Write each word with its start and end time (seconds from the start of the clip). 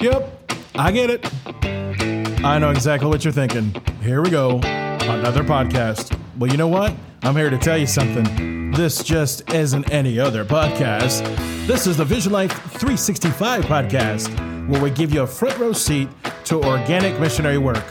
Yep, 0.00 0.52
I 0.74 0.92
get 0.92 1.10
it. 1.10 2.44
I 2.44 2.58
know 2.58 2.70
exactly 2.70 3.08
what 3.08 3.24
you're 3.24 3.32
thinking. 3.32 3.74
Here 4.02 4.22
we 4.22 4.28
go. 4.30 4.58
Another 4.58 5.42
podcast. 5.42 6.18
Well, 6.38 6.50
you 6.50 6.58
know 6.58 6.68
what? 6.68 6.94
I'm 7.22 7.34
here 7.34 7.48
to 7.48 7.56
tell 7.56 7.78
you 7.78 7.86
something. 7.86 8.70
This 8.72 9.02
just 9.02 9.50
isn't 9.54 9.90
any 9.90 10.18
other 10.18 10.44
podcast. 10.44 11.24
This 11.66 11.86
is 11.86 11.96
the 11.96 12.04
Vision 12.04 12.30
Life 12.30 12.52
365 12.52 13.64
podcast, 13.64 14.68
where 14.68 14.82
we 14.82 14.90
give 14.90 15.14
you 15.14 15.22
a 15.22 15.26
front 15.26 15.58
row 15.58 15.72
seat 15.72 16.08
to 16.44 16.62
organic 16.62 17.18
missionary 17.18 17.58
work. 17.58 17.84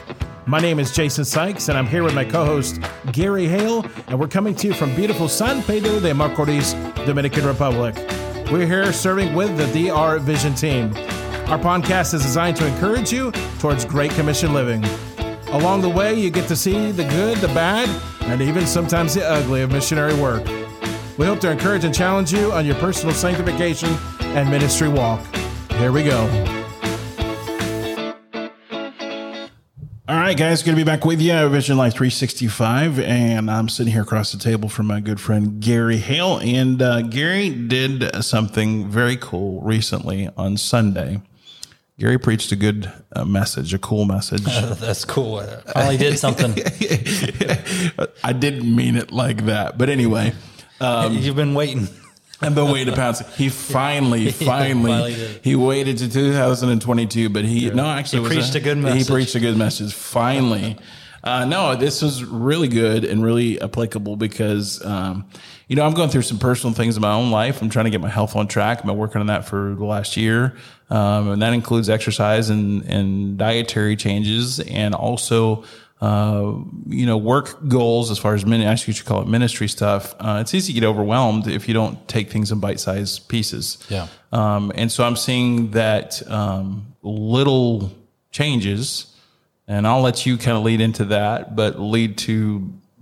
My 0.46 0.60
name 0.60 0.80
is 0.80 0.92
Jason 0.92 1.26
Sykes, 1.26 1.70
and 1.70 1.78
I'm 1.78 1.88
here 1.88 2.04
with 2.04 2.14
my 2.14 2.24
co 2.24 2.46
host, 2.46 2.80
Gary 3.14 3.48
Hale, 3.48 3.84
and 4.08 4.20
we're 4.20 4.28
coming 4.28 4.54
to 4.56 4.68
you 4.68 4.74
from 4.76 4.94
beautiful 4.96 5.28
San 5.28 5.64
Pedro 5.64 6.00
de 6.00 6.12
Macorís, 6.14 6.76
Dominican 7.08 7.48
Republic. 7.48 7.96
We're 8.52 8.68
here 8.68 8.94
serving 8.94 9.34
with 9.34 9.58
the 9.58 9.66
DR 9.90 10.20
Vision 10.20 10.54
team. 10.54 10.94
Our 11.48 11.60
podcast 11.60 12.16
is 12.16 12.24
designed 12.24 12.58
to 12.58 12.66
encourage 12.66 13.14
you 13.14 13.32
towards 13.60 13.86
Great 13.86 14.10
Commission 14.12 14.52
living. 14.52 14.84
Along 15.50 15.80
the 15.80 15.90
way, 15.90 16.16
you 16.16 16.32
get 16.32 16.48
to 16.48 16.56
see 16.56 16.90
the 16.90 17.04
good, 17.04 17.38
the 17.38 17.50
bad, 17.50 17.88
and 18.24 18.42
even 18.42 18.66
sometimes 18.66 19.14
the 19.14 19.24
ugly 19.24 19.62
of 19.62 19.72
missionary 19.72 20.16
work. 20.16 20.44
We 21.20 21.28
hope 21.28 21.40
to 21.42 21.52
encourage 21.52 21.84
and 21.84 21.94
challenge 21.94 22.34
you 22.34 22.52
on 22.52 22.66
your 22.66 22.74
personal 22.76 23.14
sanctification 23.14 23.90
and 24.22 24.50
ministry 24.50 24.90
walk. 24.90 25.24
Here 25.74 25.92
we 25.92 26.04
go. 26.04 26.24
All 30.08 30.18
right, 30.18 30.36
guys, 30.36 30.64
good 30.64 30.72
to 30.72 30.78
be 30.78 30.84
back 30.84 31.06
with 31.06 31.22
you. 31.22 31.48
Vision 31.50 31.78
Life 31.78 31.94
365, 31.94 33.00
and 33.00 33.52
I'm 33.52 33.70
sitting 33.70 33.94
here 33.94 34.02
across 34.02 34.32
the 34.32 34.40
table 34.40 34.68
from 34.68 34.88
my 34.88 35.00
good 35.00 35.22
friend 35.22 35.60
Gary 35.62 35.98
Hale. 35.98 36.40
And 36.40 36.82
uh, 36.82 37.04
Gary 37.04 37.52
did 37.52 38.24
something 38.26 38.90
very 38.90 39.16
cool 39.16 39.62
recently 39.62 40.28
on 40.36 40.58
Sunday. 40.58 41.22
Gary 41.98 42.18
preached 42.18 42.52
a 42.52 42.58
good 42.58 42.92
uh, 43.16 43.24
message, 43.24 43.74
a 43.74 43.80
cool 43.80 44.06
message. 44.06 44.44
That's 44.46 45.06
cool. 45.06 45.40
I 45.40 45.72
finally 45.72 45.98
did 45.98 46.20
something. 46.20 46.52
I 48.24 48.34
didn't 48.34 48.76
mean 48.76 48.98
it 48.98 49.12
like 49.12 49.46
that, 49.46 49.78
but 49.78 49.90
anyway, 49.90 50.34
You've 51.10 51.36
been 51.36 51.54
waiting. 51.54 51.88
I've 52.42 52.54
been 52.54 52.70
waiting 52.70 52.94
to 52.94 53.00
pounce. 53.00 53.22
He 53.38 53.50
finally, 53.50 54.32
finally, 54.32 54.92
finally 54.92 55.40
he 55.42 55.56
waited 55.56 55.98
to 56.00 56.10
2022, 56.10 57.30
but 57.30 57.46
he 57.46 57.70
no, 57.70 57.86
actually, 57.86 58.24
He 58.24 58.36
preached 58.36 58.56
a 58.56 58.60
good 58.60 58.78
message. 58.78 59.08
He 59.08 59.14
preached 59.14 59.36
a 59.36 59.40
good 59.40 59.58
message. 59.58 59.94
Finally, 59.94 60.78
uh, 61.24 61.46
no, 61.46 61.76
this 61.76 62.02
was 62.02 62.24
really 62.24 62.68
good 62.68 63.06
and 63.06 63.24
really 63.24 63.60
applicable 63.62 64.18
because, 64.18 64.84
um, 64.86 65.30
you 65.68 65.76
know, 65.76 65.86
I'm 65.86 65.94
going 65.94 66.10
through 66.10 66.24
some 66.24 66.40
personal 66.40 66.74
things 66.74 66.96
in 66.96 67.02
my 67.02 67.14
own 67.14 67.32
life. 67.32 67.62
I'm 67.62 67.70
trying 67.70 67.86
to 67.86 67.92
get 67.92 68.02
my 68.02 68.10
health 68.10 68.36
on 68.36 68.48
track. 68.48 68.80
I've 68.80 68.86
been 68.86 68.98
working 68.98 69.22
on 69.22 69.28
that 69.28 69.46
for 69.46 69.76
the 69.76 69.86
last 69.86 70.18
year, 70.18 70.56
um, 70.90 71.30
and 71.30 71.42
that 71.42 71.54
includes 71.54 71.90
exercise 71.90 72.50
and 72.50 72.84
and 72.84 73.38
dietary 73.38 73.96
changes, 73.96 74.60
and 74.60 74.94
also 74.94 75.64
uh, 76.02 76.54
you 76.88 77.06
know, 77.06 77.18
work 77.18 77.68
goals 77.68 78.12
as 78.12 78.20
far 78.20 78.36
as 78.36 78.46
mini, 78.46 78.68
I 78.68 78.76
should 78.76 79.06
call 79.06 79.22
it 79.22 79.28
ministry 79.28 79.68
stuff. 79.68 80.14
Uh, 80.20 80.40
it's 80.42 80.54
easy 80.54 80.74
to 80.74 80.80
get 80.82 80.86
overwhelmed 80.86 81.48
if 81.48 81.68
you 81.68 81.74
don't 81.74 82.06
take 82.08 82.30
things 82.30 82.52
in 82.52 82.60
bite-sized 82.60 83.28
pieces. 83.30 83.78
Yeah. 83.90 84.08
Um, 84.32 84.72
and 84.76 84.92
so 84.92 85.06
I'm 85.06 85.16
seeing 85.16 85.72
that 85.72 86.22
um, 86.30 86.94
little 87.02 87.92
changes, 88.32 89.16
and 89.68 89.88
I'll 89.88 90.02
let 90.02 90.26
you 90.26 90.38
kind 90.38 90.58
of 90.58 90.64
lead 90.64 90.82
into 90.82 91.06
that, 91.06 91.56
but 91.56 91.80
lead 91.80 92.18
to 92.20 92.60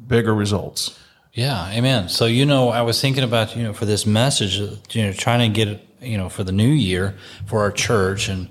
bigger 0.08 0.34
results. 0.34 0.98
Yeah, 1.34 1.68
amen. 1.72 2.10
So 2.10 2.28
you 2.28 2.46
know, 2.46 2.70
I 2.70 2.84
was 2.84 3.02
thinking 3.02 3.24
about 3.24 3.56
you 3.56 3.64
know 3.64 3.74
for 3.74 3.86
this 3.86 4.06
message, 4.06 4.62
uh, 4.62 4.76
you 4.92 5.04
know, 5.04 5.14
trying 5.14 5.52
to 5.52 5.54
get 5.54 5.68
it, 5.68 5.88
you 6.00 6.16
know, 6.16 6.30
for 6.30 6.44
the 6.44 6.52
new 6.52 6.70
year 6.70 7.16
for 7.48 7.62
our 7.62 7.72
church, 7.72 8.30
and 8.30 8.50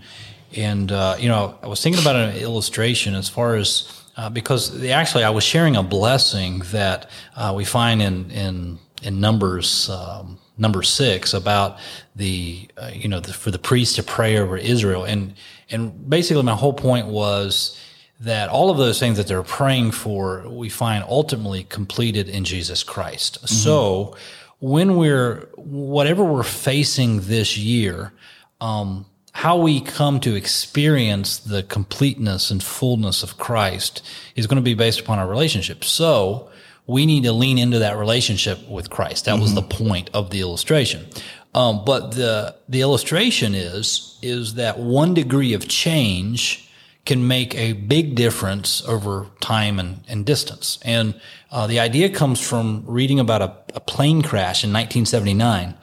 and 0.56 0.90
uh, 0.90 1.14
you 1.16 1.28
know, 1.28 1.56
I 1.62 1.68
was 1.68 1.80
thinking 1.80 2.02
about 2.02 2.16
an 2.16 2.36
illustration 2.36 3.14
as 3.14 3.28
far 3.28 3.54
as 3.54 4.02
uh, 4.16 4.30
because 4.30 4.80
the, 4.80 4.90
actually 4.90 5.22
I 5.22 5.30
was 5.30 5.44
sharing 5.44 5.76
a 5.76 5.82
blessing 5.84 6.58
that 6.72 7.08
uh, 7.36 7.52
we 7.56 7.64
find 7.64 8.02
in 8.02 8.30
in 8.32 8.78
in 9.02 9.20
Numbers. 9.20 9.88
Um, 9.88 10.38
Number 10.58 10.82
six 10.82 11.32
about 11.32 11.78
the 12.14 12.68
uh, 12.76 12.90
you 12.94 13.08
know 13.08 13.20
the, 13.20 13.32
for 13.32 13.50
the 13.50 13.58
priest 13.58 13.96
to 13.96 14.02
pray 14.02 14.36
over 14.36 14.58
Israel 14.58 15.02
and 15.02 15.34
and 15.70 16.08
basically 16.08 16.42
my 16.42 16.54
whole 16.54 16.74
point 16.74 17.06
was 17.06 17.76
that 18.22 18.48
all 18.48 18.70
of 18.70 18.78
those 18.78 19.00
things 19.00 19.16
that 19.16 19.26
they're 19.26 19.42
praying 19.42 19.90
for, 19.90 20.48
we 20.48 20.68
find 20.68 21.04
ultimately 21.08 21.64
completed 21.64 22.28
in 22.28 22.44
Jesus 22.44 22.84
Christ. 22.84 23.48
So 23.48 24.16
when 24.60 24.96
we're, 24.96 25.48
whatever 25.56 26.24
we're 26.24 26.44
facing 26.44 27.22
this 27.22 27.58
year, 27.58 28.12
um, 28.60 29.06
how 29.32 29.56
we 29.56 29.80
come 29.80 30.20
to 30.20 30.36
experience 30.36 31.38
the 31.38 31.64
completeness 31.64 32.50
and 32.50 32.62
fullness 32.62 33.24
of 33.24 33.38
Christ 33.38 34.02
is 34.36 34.46
going 34.46 34.56
to 34.56 34.62
be 34.62 34.74
based 34.74 35.00
upon 35.00 35.18
our 35.18 35.26
relationship. 35.26 35.82
So 35.82 36.48
we 36.86 37.06
need 37.06 37.24
to 37.24 37.32
lean 37.32 37.58
into 37.58 37.80
that 37.80 37.96
relationship 37.96 38.68
with 38.68 38.88
Christ. 38.88 39.24
That 39.24 39.40
was 39.40 39.54
the 39.54 39.62
point 39.62 40.10
of 40.14 40.30
the 40.30 40.40
illustration. 40.40 41.06
Um, 41.54 41.84
but 41.84 42.12
the 42.12 42.54
the 42.68 42.80
illustration 42.80 43.54
is 43.54 44.18
is 44.22 44.54
that 44.54 44.78
one 44.78 45.12
degree 45.12 45.52
of 45.54 45.68
change 45.68 46.70
can 47.04 47.26
make 47.26 47.54
a 47.56 47.72
big 47.72 48.14
difference 48.14 48.82
over 48.86 49.26
time 49.40 49.78
and, 49.78 50.04
and 50.08 50.24
distance. 50.24 50.78
And 50.82 51.20
uh, 51.50 51.66
the 51.66 51.80
idea 51.80 52.08
comes 52.10 52.40
from 52.40 52.84
reading 52.86 53.18
about 53.18 53.42
a, 53.42 53.56
a 53.74 53.80
plane 53.80 54.22
crash 54.22 54.62
in 54.62 54.72
1979. 54.72 55.74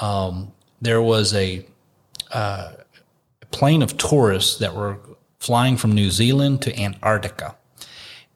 Um, 0.00 0.52
there 0.80 1.02
was 1.02 1.34
a, 1.34 1.66
uh, 2.32 2.72
plane 3.52 3.82
of 3.82 3.96
tourists 3.96 4.58
that 4.58 4.74
were 4.74 4.98
flying 5.38 5.76
from 5.76 5.92
New 5.92 6.10
Zealand 6.10 6.62
to 6.62 6.76
Antarctica. 6.78 7.54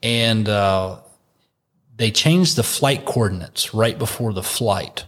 And 0.02 0.48
uh, 0.48 1.00
they 1.96 2.10
changed 2.10 2.56
the 2.56 2.62
flight 2.62 3.04
coordinates 3.04 3.74
right 3.74 3.98
before 3.98 4.32
the 4.32 4.42
flight. 4.42 5.04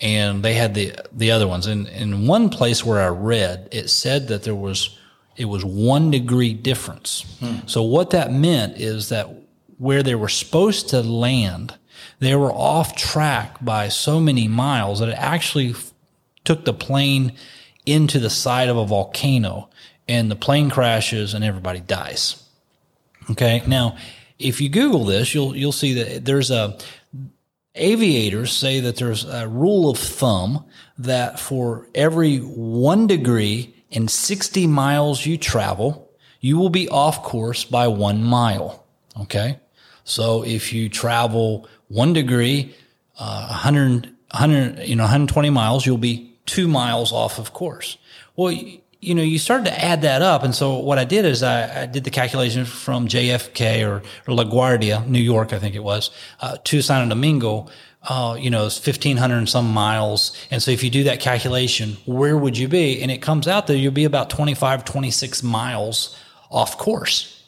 And 0.00 0.42
they 0.42 0.54
had 0.54 0.74
the 0.74 0.94
the 1.12 1.30
other 1.30 1.46
ones. 1.46 1.66
And 1.66 1.86
in 1.88 2.26
one 2.26 2.48
place 2.48 2.84
where 2.84 3.02
I 3.02 3.08
read, 3.08 3.68
it 3.70 3.90
said 3.90 4.28
that 4.28 4.44
there 4.44 4.54
was 4.54 4.98
it 5.40 5.46
was 5.46 5.64
one 5.64 6.10
degree 6.10 6.52
difference. 6.52 7.24
Hmm. 7.40 7.66
So 7.66 7.82
what 7.82 8.10
that 8.10 8.30
meant 8.30 8.76
is 8.76 9.08
that 9.08 9.26
where 9.78 10.02
they 10.02 10.14
were 10.14 10.28
supposed 10.28 10.90
to 10.90 11.00
land, 11.00 11.78
they 12.18 12.34
were 12.34 12.52
off 12.52 12.94
track 12.94 13.56
by 13.64 13.88
so 13.88 14.20
many 14.20 14.48
miles 14.48 15.00
that 15.00 15.08
it 15.08 15.16
actually 15.16 15.74
took 16.44 16.66
the 16.66 16.74
plane 16.74 17.32
into 17.86 18.18
the 18.18 18.28
side 18.28 18.68
of 18.68 18.76
a 18.76 18.84
volcano 18.84 19.70
and 20.06 20.30
the 20.30 20.36
plane 20.36 20.68
crashes 20.68 21.32
and 21.32 21.42
everybody 21.42 21.80
dies. 21.80 22.44
Okay. 23.30 23.62
Now, 23.66 23.96
if 24.38 24.60
you 24.60 24.68
Google 24.68 25.06
this, 25.06 25.34
you'll, 25.34 25.56
you'll 25.56 25.72
see 25.72 25.94
that 25.94 26.26
there's 26.26 26.50
a, 26.50 26.76
aviators 27.74 28.52
say 28.52 28.80
that 28.80 28.96
there's 28.96 29.24
a 29.24 29.48
rule 29.48 29.88
of 29.88 29.96
thumb 29.96 30.66
that 30.98 31.40
for 31.40 31.88
every 31.94 32.38
one 32.38 33.06
degree 33.06 33.74
in 33.90 34.08
60 34.08 34.66
miles 34.66 35.26
you 35.26 35.36
travel, 35.36 36.10
you 36.40 36.58
will 36.58 36.70
be 36.70 36.88
off 36.88 37.22
course 37.22 37.64
by 37.64 37.88
one 37.88 38.22
mile. 38.22 38.84
Okay. 39.20 39.58
So 40.04 40.42
if 40.44 40.72
you 40.72 40.88
travel 40.88 41.68
one 41.88 42.12
degree, 42.12 42.74
uh, 43.18 43.48
100, 43.48 44.06
100, 44.30 44.88
you 44.88 44.96
know, 44.96 45.04
120 45.04 45.50
miles, 45.50 45.84
you'll 45.84 45.98
be 45.98 46.38
two 46.46 46.66
miles 46.66 47.12
off 47.12 47.38
of 47.38 47.52
course. 47.52 47.98
Well, 48.36 48.52
you 49.00 49.14
know, 49.14 49.22
you 49.22 49.38
started 49.38 49.64
to 49.66 49.84
add 49.84 50.02
that 50.02 50.22
up. 50.22 50.42
And 50.42 50.54
so 50.54 50.78
what 50.78 50.98
I 50.98 51.04
did 51.04 51.24
is 51.24 51.42
I, 51.42 51.82
I 51.82 51.86
did 51.86 52.04
the 52.04 52.10
calculation 52.10 52.64
from 52.64 53.08
JFK 53.08 53.86
or, 53.86 54.02
or 54.26 54.36
LaGuardia, 54.36 55.06
New 55.06 55.20
York, 55.20 55.52
I 55.52 55.58
think 55.58 55.74
it 55.74 55.82
was, 55.82 56.10
uh, 56.40 56.58
to 56.64 56.82
Santo 56.82 57.14
Domingo. 57.14 57.68
Uh, 58.02 58.36
you 58.40 58.48
know, 58.48 58.66
it's 58.66 58.84
1500 58.84 59.36
and 59.36 59.48
some 59.48 59.70
miles. 59.70 60.34
And 60.50 60.62
so 60.62 60.70
if 60.70 60.82
you 60.82 60.90
do 60.90 61.04
that 61.04 61.20
calculation, 61.20 61.98
where 62.06 62.36
would 62.36 62.56
you 62.56 62.66
be? 62.66 63.02
And 63.02 63.10
it 63.10 63.20
comes 63.20 63.46
out 63.46 63.66
that 63.66 63.76
you'll 63.76 63.92
be 63.92 64.04
about 64.04 64.30
25, 64.30 64.84
26 64.84 65.42
miles 65.42 66.16
off 66.50 66.78
course. 66.78 67.44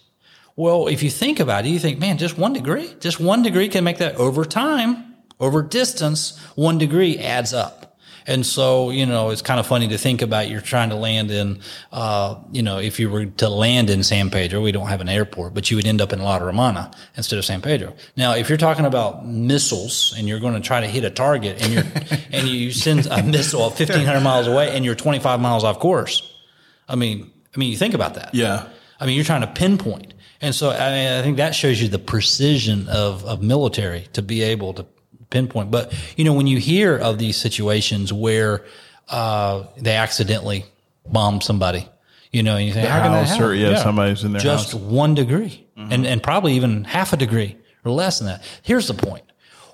Well, 0.55 0.89
if 0.89 1.03
you 1.03 1.09
think 1.09 1.41
about 1.41 1.65
it, 1.65 1.71
you 1.71 1.79
think, 1.79 1.99
man, 1.99 2.19
just 2.19 2.37
one 2.37 2.53
degree, 2.53 2.95
just 3.01 3.19
one 3.19 3.43
degree 3.43 3.69
can 3.69 3.85
make 3.85 3.99
that 3.99 4.17
over 4.17 4.45
time, 4.45 5.15
over 5.41 5.63
distance, 5.63 6.39
one 6.55 6.77
degree 6.77 7.19
adds 7.19 7.55
up. 7.55 7.92
And 8.27 8.45
so, 8.47 8.91
you 8.91 9.07
know, 9.07 9.31
it's 9.31 9.43
kind 9.43 9.59
of 9.59 9.67
funny 9.67 9.89
to 9.89 9.99
think 9.99 10.23
about 10.23 10.49
you're 10.49 10.61
trying 10.61 10.91
to 10.91 10.97
land 10.97 11.31
in, 11.31 11.61
uh, 11.93 12.37
you 12.53 12.63
know, 12.63 12.79
if 12.79 13.01
you 13.01 13.11
were 13.11 13.27
to 13.27 13.49
land 13.49 13.91
in 13.91 14.03
San 14.03 14.31
Pedro, 14.31 14.61
we 14.61 14.73
don't 14.73 14.89
have 14.89 15.01
an 15.01 15.09
airport, 15.09 15.55
but 15.55 15.71
you 15.71 15.77
would 15.77 15.87
end 15.87 16.01
up 16.01 16.13
in 16.13 16.21
La 16.21 16.37
Romana 16.37 16.91
instead 17.17 17.39
of 17.39 17.45
San 17.45 17.61
Pedro. 17.61 17.95
Now, 18.17 18.35
if 18.35 18.49
you're 18.49 18.59
talking 18.59 18.85
about 18.85 19.27
missiles 19.27 20.15
and 20.17 20.29
you're 20.29 20.41
going 20.41 20.55
to 20.55 20.61
try 20.61 20.81
to 20.81 20.87
hit 20.87 21.05
a 21.05 21.11
target 21.11 21.63
and 21.63 21.73
you're, 21.73 21.85
and 22.33 22.49
you 22.49 22.73
send 22.73 23.07
a 23.07 23.23
missile 23.23 23.63
1500 23.63 24.21
miles 24.21 24.47
away 24.47 24.75
and 24.75 24.85
you're 24.85 24.95
25 24.95 25.41
miles 25.41 25.65
off 25.65 25.79
course, 25.79 26.29
I 26.89 26.97
mean, 26.97 27.31
I 27.55 27.59
mean, 27.59 27.71
you 27.71 27.77
think 27.77 27.95
about 27.95 28.15
that. 28.15 28.35
Yeah. 28.35 28.69
I 29.01 29.07
mean, 29.07 29.17
you're 29.17 29.25
trying 29.25 29.41
to 29.41 29.47
pinpoint. 29.49 30.15
And 30.41 30.55
so 30.55 30.71
I, 30.71 30.91
mean, 30.91 31.13
I 31.13 31.23
think 31.23 31.37
that 31.37 31.55
shows 31.55 31.81
you 31.81 31.89
the 31.89 31.99
precision 31.99 32.89
of, 32.89 33.25
of 33.25 33.43
military 33.43 34.07
to 34.13 34.23
be 34.23 34.43
able 34.43 34.75
to 34.75 34.87
pinpoint. 35.33 35.71
But, 35.73 35.93
you 36.17 36.25
know, 36.25 36.35
when 36.35 36.47
you 36.47 36.59
hear 36.59 36.97
of 36.97 37.19
these 37.19 37.37
situations 37.37 38.13
where 38.13 38.65
uh, 39.09 39.65
they 39.77 39.97
accidentally 39.97 40.65
bomb 41.05 41.41
somebody, 41.41 41.89
You 42.31 42.43
know, 42.43 42.57
and 42.57 42.67
you 42.67 42.73
think, 42.73 42.89
how 42.89 43.03
can 43.03 43.13
that 43.13 43.27
house 43.27 43.41
or, 43.41 43.55
happen? 43.55 43.73
yeah, 43.73 43.83
somebody's 43.83 44.23
in 44.25 44.33
their 44.33 44.41
just 44.41 44.73
house. 44.73 44.81
one 44.81 45.15
degree, 45.15 45.67
and 45.77 46.07
and 46.07 46.23
probably 46.23 46.55
even 46.55 46.85
half 46.85 47.13
a 47.13 47.17
degree 47.17 47.57
or 47.85 47.93
less 47.93 48.19
than 48.19 48.29
that. 48.29 48.43
Here's 48.63 48.87
the 48.87 48.95
point: 48.95 49.25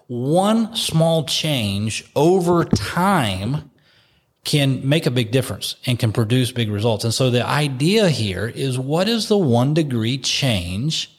one 0.09 0.75
small 0.75 1.25
change 1.25 2.05
over 2.17 2.65
time 2.65 3.71
can 4.45 4.81
make 4.89 5.07
a 5.07 5.11
big 5.11 5.31
difference 5.31 5.77
and 5.87 5.99
can 5.99 6.11
produce 6.11 6.51
big 6.53 6.71
results. 6.71 7.05
And 7.05 7.13
so 7.13 7.31
the 7.31 7.47
idea 7.47 8.09
here 8.09 8.47
is 8.49 8.79
what 8.79 9.07
is 9.09 9.29
the 9.29 9.37
one 9.37 9.75
degree 9.75 10.19
change 10.19 11.11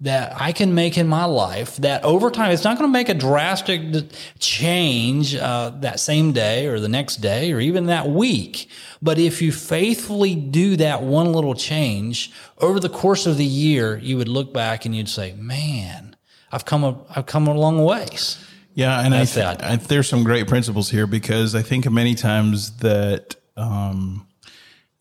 that 0.00 0.38
I 0.40 0.52
can 0.52 0.74
make 0.74 0.98
in 0.98 1.06
my 1.06 1.24
life 1.24 1.76
that 1.78 2.04
over 2.04 2.30
time, 2.30 2.50
it's 2.50 2.64
not 2.64 2.78
going 2.78 2.88
to 2.88 2.92
make 2.92 3.08
a 3.08 3.14
drastic 3.14 4.04
change 4.38 5.34
uh, 5.36 5.70
that 5.80 6.00
same 6.00 6.32
day 6.32 6.66
or 6.66 6.80
the 6.80 6.88
next 6.88 7.16
day 7.16 7.52
or 7.52 7.60
even 7.60 7.86
that 7.86 8.08
week. 8.08 8.68
But 9.00 9.18
if 9.18 9.40
you 9.40 9.52
faithfully 9.52 10.34
do 10.34 10.76
that 10.76 11.02
one 11.02 11.32
little 11.32 11.54
change 11.54 12.32
over 12.58 12.80
the 12.80 12.88
course 12.88 13.26
of 13.26 13.36
the 13.36 13.44
year, 13.44 13.98
you 13.98 14.16
would 14.16 14.28
look 14.28 14.52
back 14.52 14.84
and 14.84 14.94
you'd 14.94 15.08
say, 15.08 15.32
man, 15.34 16.16
I've 16.50 16.64
come 16.64 16.84
a, 16.84 16.96
I've 17.14 17.26
come 17.26 17.46
a 17.46 17.54
long 17.54 17.84
ways. 17.84 18.38
Yeah, 18.74 19.00
and 19.00 19.14
I, 19.14 19.24
th- 19.24 19.60
I 19.60 19.76
there's 19.76 20.08
some 20.08 20.24
great 20.24 20.48
principles 20.48 20.90
here 20.90 21.06
because 21.06 21.54
I 21.54 21.62
think 21.62 21.88
many 21.88 22.16
times 22.16 22.78
that 22.78 23.36
um, 23.56 24.26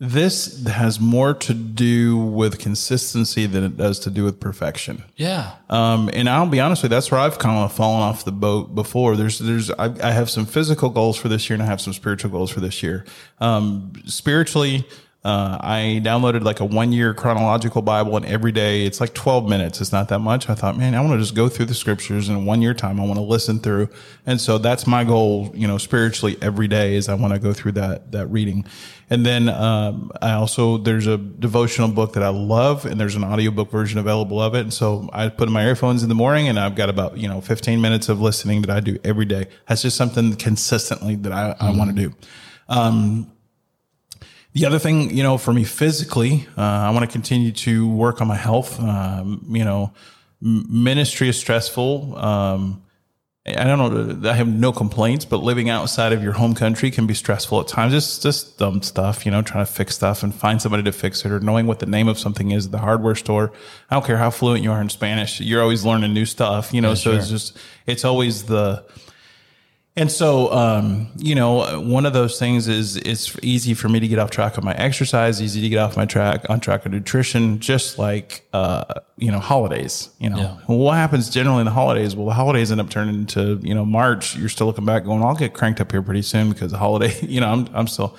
this 0.04 0.66
has 0.66 1.00
more 1.00 1.34
to 1.34 1.54
do 1.54 2.18
with 2.18 2.60
consistency 2.60 3.46
than 3.46 3.64
it 3.64 3.78
does 3.78 4.00
to 4.00 4.10
do 4.10 4.26
with 4.26 4.38
perfection. 4.38 5.02
Yeah. 5.16 5.56
Um, 5.70 6.10
and 6.12 6.28
I'll 6.28 6.46
be 6.46 6.60
honest 6.60 6.84
with 6.84 6.92
you, 6.92 6.98
that's 6.98 7.10
where 7.10 7.22
I've 7.22 7.40
kind 7.40 7.64
of 7.64 7.72
fallen 7.72 8.02
off 8.02 8.26
the 8.26 8.34
boat 8.34 8.76
before. 8.76 9.16
There's, 9.16 9.40
there's, 9.40 9.72
I, 9.72 9.86
I 10.04 10.12
have 10.12 10.30
some 10.30 10.46
physical 10.46 10.90
goals 10.90 11.18
for 11.18 11.30
this 11.30 11.50
year 11.50 11.56
and 11.56 11.64
I 11.64 11.68
have 11.68 11.80
some 11.80 11.94
spiritual 11.94 12.32
goals 12.32 12.52
for 12.52 12.60
this 12.60 12.84
year. 12.84 13.06
Um, 13.40 13.94
spiritually, 14.06 14.86
uh, 15.26 15.58
I 15.62 16.02
downloaded 16.04 16.44
like 16.44 16.60
a 16.60 16.66
one 16.66 16.92
year 16.92 17.14
chronological 17.14 17.82
Bible 17.82 18.18
and 18.18 18.26
every 18.26 18.52
day 18.52 18.86
it's 18.86 19.00
like 19.00 19.14
12 19.14 19.48
minutes. 19.48 19.80
It's 19.80 19.94
not 19.94 20.10
that 20.10 20.20
much. 20.20 20.50
I 20.50 20.54
thought, 20.54 20.78
man, 20.78 20.96
I 20.96 21.00
want 21.00 21.14
to 21.14 21.20
just 21.20 21.34
go 21.34 21.48
through 21.48 21.68
the 21.68 21.74
scriptures 21.74 22.28
in 22.28 22.44
one 22.44 22.62
year 22.62 22.74
time. 22.74 23.00
I 23.00 23.06
want 23.06 23.16
to 23.16 23.24
listen 23.24 23.60
through. 23.60 23.88
And 24.26 24.42
so 24.42 24.58
that's 24.58 24.86
my 24.86 25.06
goal, 25.06 25.50
you 25.56 25.66
know, 25.66 25.78
spiritually 25.78 26.38
every 26.42 26.68
day 26.68 26.96
is 26.96 27.08
I 27.08 27.14
want 27.14 27.34
to 27.34 27.40
go 27.40 27.54
through 27.54 27.72
that, 27.74 28.12
that 28.12 28.28
reading. 28.28 28.66
And 29.10 29.26
then, 29.26 29.48
um, 29.48 30.12
I 30.22 30.34
also, 30.34 30.78
there's 30.78 31.08
a 31.08 31.18
devotional 31.18 31.88
book 31.88 32.14
that 32.14 32.24
I 32.24 32.30
love 32.30 32.86
and 32.86 33.00
there's 33.00 33.16
an 33.16 33.24
audiobook 33.24 33.72
version 33.72 34.00
available 34.00 34.42
of 34.42 34.56
it. 34.56 34.62
And 34.62 34.74
so 34.74 35.10
I 35.14 35.30
put 35.30 35.48
in 35.48 35.54
my 35.54 35.66
earphones 35.66 36.04
in 36.04 36.10
the 36.10 36.16
morning 36.16 36.50
and 36.50 36.60
I've 36.60 36.76
got 36.76 36.90
about, 36.90 37.18
you 37.18 37.30
know, 37.30 37.40
15 37.40 37.80
minutes 37.80 38.10
of 38.10 38.20
listening 38.20 38.62
that 38.64 38.70
I 38.70 38.82
do 38.82 38.98
every 39.06 39.26
day. 39.26 39.48
That's 39.70 39.84
just 39.84 39.96
something 39.96 40.36
consistently 40.36 41.16
that 41.16 41.32
I, 41.32 41.56
I 41.62 41.72
want 41.72 41.96
to 41.96 42.10
do. 42.10 42.14
Um, 42.68 43.32
the 44.54 44.66
other 44.66 44.80
thing, 44.80 45.16
you 45.16 45.24
know, 45.24 45.38
for 45.38 45.54
me 45.54 45.64
physically, 45.64 46.48
uh, 46.58 46.62
I 46.62 46.92
want 46.92 47.06
to 47.06 47.12
continue 47.12 47.52
to 47.52 47.88
work 47.88 48.22
on 48.22 48.28
my 48.28 48.36
health. 48.36 48.80
Um, 48.80 49.46
you 49.50 49.66
know, 49.66 49.94
ministry 50.42 51.30
is 51.30 51.40
stressful. 51.40 52.18
Um, 52.18 52.84
I 53.46 53.66
don't 53.66 54.22
know. 54.22 54.30
I 54.30 54.34
have 54.36 54.48
no 54.48 54.72
complaints, 54.72 55.26
but 55.26 55.38
living 55.44 55.70
outside 55.70 56.14
of 56.14 56.24
your 56.24 56.32
home 56.32 56.56
country 56.56 56.92
can 56.92 57.08
be 57.08 57.14
stressful 57.14 57.60
at 57.60 57.68
times. 57.68 57.94
It's 57.94 58.20
just 58.20 58.58
dumb 58.58 58.82
stuff, 58.82 59.26
you 59.26 59.34
know, 59.34 59.42
trying 59.42 59.66
to 59.66 59.72
fix 59.72 59.96
stuff 59.96 60.24
and 60.24 60.34
find 60.34 60.62
somebody 60.62 60.84
to 60.84 60.94
fix 60.94 61.26
it 61.26 61.32
or 61.32 61.42
knowing 61.42 61.68
what 61.68 61.80
the 61.80 61.86
name 61.86 62.08
of 62.08 62.18
something 62.18 62.52
is 62.52 62.68
at 62.68 62.72
the 62.72 62.78
hardware 62.78 63.16
store. 63.16 63.52
I 63.90 63.96
don't 63.96 64.06
care 64.06 64.18
how 64.18 64.30
fluent 64.30 64.64
you 64.64 64.72
are 64.72 64.80
in 64.80 64.88
Spanish. 64.90 65.42
You're 65.42 65.62
always 65.62 65.84
learning 65.84 66.14
new 66.14 66.26
stuff, 66.26 66.74
you 66.74 66.80
know, 66.80 66.96
so 66.96 67.12
it's 67.12 67.30
just, 67.30 67.58
it's 67.86 68.06
always 68.06 68.44
the, 68.44 68.86
and 69.96 70.12
so, 70.12 70.52
um, 70.52 71.08
you 71.18 71.36
know, 71.36 71.80
one 71.82 72.06
of 72.06 72.14
those 72.14 72.40
things 72.40 72.68
is 72.68 72.96
it's 72.98 73.38
easy 73.44 73.74
for 73.76 73.90
me 73.90 74.00
to 74.00 74.08
get 74.08 74.18
off 74.20 74.32
track 74.32 74.58
of 74.58 74.64
my 74.64 74.74
exercise, 74.74 75.42
easy 75.42 75.62
to 75.62 75.70
get 75.70 75.78
off 75.78 75.96
my 75.96 76.06
track 76.06 76.46
on 76.50 76.60
track 76.60 76.86
of 76.86 76.92
nutrition, 76.92 77.60
just 77.60 78.00
like, 78.00 78.48
uh, 78.54 78.86
you 79.18 79.32
know, 79.32 79.40
holidays, 79.40 80.10
you 80.20 80.30
know, 80.30 80.38
Yeah. 80.38 80.56
what 80.66 80.96
happens 80.96 81.30
generally 81.30 81.60
in 81.60 81.66
the 81.66 81.72
holidays? 81.72 82.16
Well, 82.16 82.26
the 82.26 82.34
holidays 82.34 82.72
end 82.72 82.82
up 82.82 82.90
turning 82.90 83.14
into, 83.16 83.60
you 83.62 83.76
know, 83.76 83.86
March. 83.86 84.36
You're 84.36 84.50
still 84.50 84.66
looking 84.68 84.86
back 84.86 85.04
going, 85.06 85.22
I'll 85.22 85.36
get 85.36 85.54
cranked 85.54 85.80
up 85.80 85.92
here 85.92 86.02
pretty 86.02 86.24
soon 86.24 86.50
because 86.50 86.72
the 86.72 86.78
holiday, 86.80 87.14
you 87.22 87.40
know, 87.40 87.52
I'm, 87.52 87.68
I'm 87.74 87.88
still, 87.88 88.18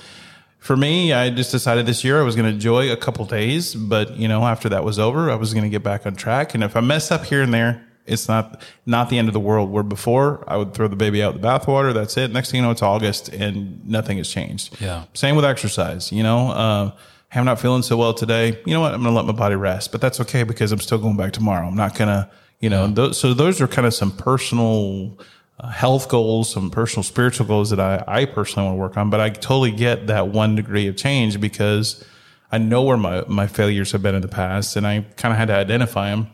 for 0.59 0.77
me, 0.77 1.13
I 1.13 1.29
just 1.31 1.51
decided 1.51 1.87
this 1.87 2.05
year 2.05 2.21
I 2.21 2.23
was 2.25 2.37
going 2.37 2.47
to 2.49 2.55
enjoy 2.55 2.91
a 2.93 2.97
couple 2.97 3.25
days, 3.25 3.75
but 3.75 4.17
you 4.17 4.29
know, 4.29 4.45
after 4.45 4.69
that 4.69 4.85
was 4.85 4.99
over, 5.01 5.31
I 5.31 5.35
was 5.35 5.53
going 5.53 5.65
to 5.65 5.71
get 5.71 5.83
back 5.83 6.07
on 6.07 6.15
track. 6.15 6.55
And 6.55 6.63
if 6.63 6.77
I 6.77 6.81
mess 6.81 7.11
up 7.11 7.25
here 7.25 7.43
and 7.43 7.53
there, 7.53 7.85
it's 8.07 8.29
not 8.29 8.63
not 8.87 9.09
the 9.09 9.19
end 9.19 9.29
of 9.29 9.35
the 9.35 9.41
world. 9.41 9.71
Where 9.71 9.83
before 9.83 10.45
I 10.47 10.57
would 10.57 10.75
throw 10.75 10.89
the 10.89 10.97
baby 10.97 11.23
out 11.23 11.35
the 11.35 11.47
bathwater. 11.47 11.95
That's 11.95 12.17
it. 12.17 12.33
Next 12.33 12.51
thing 12.51 12.59
you 12.59 12.67
know, 12.67 12.71
it's 12.71 12.83
August 12.83 13.29
and 13.29 13.87
nothing 13.89 14.19
has 14.19 14.29
changed. 14.29 14.81
Yeah. 14.81 15.05
Same 15.15 15.37
with 15.37 15.45
exercise. 15.45 16.13
You 16.13 16.23
know, 16.23 16.51
uh, 16.51 16.93
I'm 17.33 17.45
not 17.45 17.61
feeling 17.61 17.83
so 17.83 17.97
well 17.97 18.15
today. 18.15 18.61
You 18.65 18.75
know 18.75 18.81
what? 18.81 18.95
I'm 18.95 19.03
going 19.03 19.13
to 19.13 19.17
let 19.17 19.27
my 19.27 19.33
body 19.33 19.57
rest, 19.57 19.91
but 19.91 20.01
that's 20.01 20.21
okay 20.21 20.45
because 20.45 20.71
I'm 20.71 20.81
still 20.81 20.99
going 20.99 21.17
back 21.17 21.33
tomorrow. 21.33 21.67
I'm 21.67 21.77
not 21.77 21.97
going 21.97 22.09
to, 22.09 22.31
you 22.61 22.71
know. 22.71 22.87
Those, 22.87 23.19
so 23.19 23.35
those 23.35 23.61
are 23.61 23.67
kind 23.67 23.87
of 23.87 23.95
some 23.95 24.13
personal 24.13 25.19
uh, 25.59 25.69
health 25.69 26.09
goals, 26.09 26.53
some 26.53 26.71
personal 26.71 27.03
spiritual 27.03 27.47
goals 27.47 27.71
that 27.71 27.81
I, 27.81 28.05
I 28.07 28.25
personally 28.27 28.69
want 28.69 28.77
to 28.77 28.81
work 28.81 28.97
on. 28.97 29.11
But 29.11 29.21
I 29.21 29.31
totally 29.31 29.73
get 29.73 30.07
that 30.07 30.29
one 30.29 30.55
degree 30.55 30.87
of 30.87 30.97
change 30.97 31.41
because 31.41 32.05
I 32.53 32.59
know 32.59 32.83
where 32.83 32.97
my, 32.97 33.25
my 33.27 33.49
failures 33.49 33.91
have 33.93 34.03
been 34.03 34.15
in 34.15 34.23
the 34.23 34.29
past 34.29 34.77
and 34.77 34.87
I 34.87 35.05
kind 35.17 35.33
of 35.33 35.39
had 35.39 35.49
to 35.49 35.55
identify 35.55 36.11
them. 36.11 36.29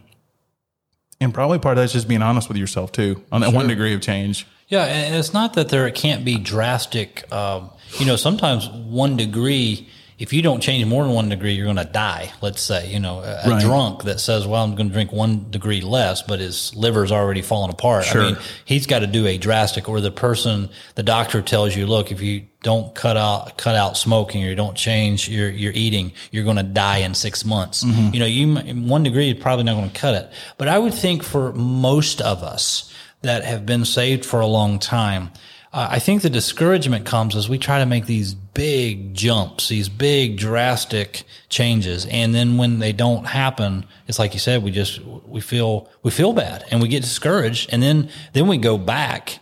And 1.20 1.34
probably 1.34 1.58
part 1.58 1.76
of 1.76 1.82
that's 1.82 1.92
just 1.92 2.08
being 2.08 2.22
honest 2.22 2.48
with 2.48 2.56
yourself 2.56 2.92
too 2.92 3.22
on 3.30 3.42
that 3.42 3.52
one 3.52 3.68
degree 3.68 3.92
of 3.94 4.00
change. 4.00 4.46
Yeah, 4.68 4.84
and 4.84 5.16
it's 5.16 5.34
not 5.34 5.54
that 5.54 5.68
there 5.68 5.90
can't 5.90 6.24
be 6.24 6.38
drastic. 6.38 7.30
Um, 7.32 7.70
you 7.98 8.06
know, 8.06 8.16
sometimes 8.16 8.68
one 8.68 9.16
degree. 9.16 9.88
If 10.20 10.34
you 10.34 10.42
don't 10.42 10.60
change 10.60 10.84
more 10.84 11.02
than 11.02 11.14
one 11.14 11.30
degree, 11.30 11.54
you're 11.54 11.64
going 11.64 11.76
to 11.76 11.84
die. 11.84 12.30
Let's 12.42 12.60
say, 12.60 12.88
you 12.92 13.00
know, 13.00 13.20
a, 13.20 13.40
a 13.44 13.48
Right. 13.50 13.62
drunk 13.62 14.04
that 14.04 14.20
says, 14.20 14.46
"Well, 14.46 14.62
I'm 14.62 14.74
going 14.74 14.88
to 14.88 14.92
drink 14.92 15.12
one 15.12 15.46
degree 15.50 15.80
less," 15.80 16.20
but 16.20 16.40
his 16.40 16.76
liver's 16.76 17.10
already 17.10 17.40
fallen 17.40 17.70
apart. 17.70 18.04
Sure. 18.04 18.20
I 18.20 18.24
mean, 18.26 18.36
he's 18.66 18.86
got 18.86 18.98
to 18.98 19.06
do 19.06 19.26
a 19.26 19.38
drastic. 19.38 19.88
Or 19.88 20.00
the 20.02 20.10
person, 20.10 20.68
the 20.94 21.02
doctor 21.02 21.40
tells 21.40 21.74
you, 21.74 21.86
"Look, 21.86 22.12
if 22.12 22.20
you 22.20 22.42
don't 22.62 22.94
cut 22.94 23.16
out 23.16 23.56
cut 23.56 23.74
out 23.74 23.96
smoking 23.96 24.44
or 24.44 24.48
you 24.48 24.54
don't 24.54 24.76
change 24.76 25.26
your 25.28 25.48
your 25.48 25.72
eating, 25.74 26.12
you're 26.30 26.44
going 26.44 26.58
to 26.58 26.62
die 26.62 26.98
in 26.98 27.14
six 27.14 27.44
months." 27.44 27.82
Mm-hmm. 27.82 28.12
You 28.14 28.20
know, 28.20 28.26
you 28.26 28.54
one 28.86 29.02
degree 29.02 29.30
is 29.30 29.40
probably 29.42 29.64
not 29.64 29.74
going 29.74 29.90
to 29.90 29.98
cut 29.98 30.14
it. 30.14 30.30
But 30.58 30.68
I 30.68 30.78
would 30.78 30.92
think 30.92 31.22
for 31.22 31.52
most 31.54 32.20
of 32.20 32.42
us 32.42 32.92
that 33.22 33.42
have 33.44 33.64
been 33.64 33.86
saved 33.86 34.26
for 34.26 34.40
a 34.40 34.46
long 34.46 34.78
time. 34.78 35.30
Uh, 35.72 35.86
I 35.88 35.98
think 36.00 36.22
the 36.22 36.30
discouragement 36.30 37.06
comes 37.06 37.36
as 37.36 37.48
we 37.48 37.56
try 37.56 37.78
to 37.78 37.86
make 37.86 38.06
these 38.06 38.34
big 38.34 39.14
jumps, 39.14 39.68
these 39.68 39.88
big 39.88 40.36
drastic 40.36 41.22
changes, 41.48 42.06
and 42.06 42.34
then 42.34 42.56
when 42.56 42.80
they 42.80 42.92
don't 42.92 43.24
happen, 43.24 43.86
it's 44.08 44.18
like 44.18 44.34
you 44.34 44.40
said, 44.40 44.64
we 44.64 44.72
just 44.72 45.00
we 45.04 45.40
feel 45.40 45.88
we 46.02 46.10
feel 46.10 46.32
bad 46.32 46.64
and 46.70 46.82
we 46.82 46.88
get 46.88 47.02
discouraged, 47.02 47.72
and 47.72 47.80
then 47.82 48.10
then 48.32 48.48
we 48.48 48.58
go 48.58 48.78
back 48.78 49.38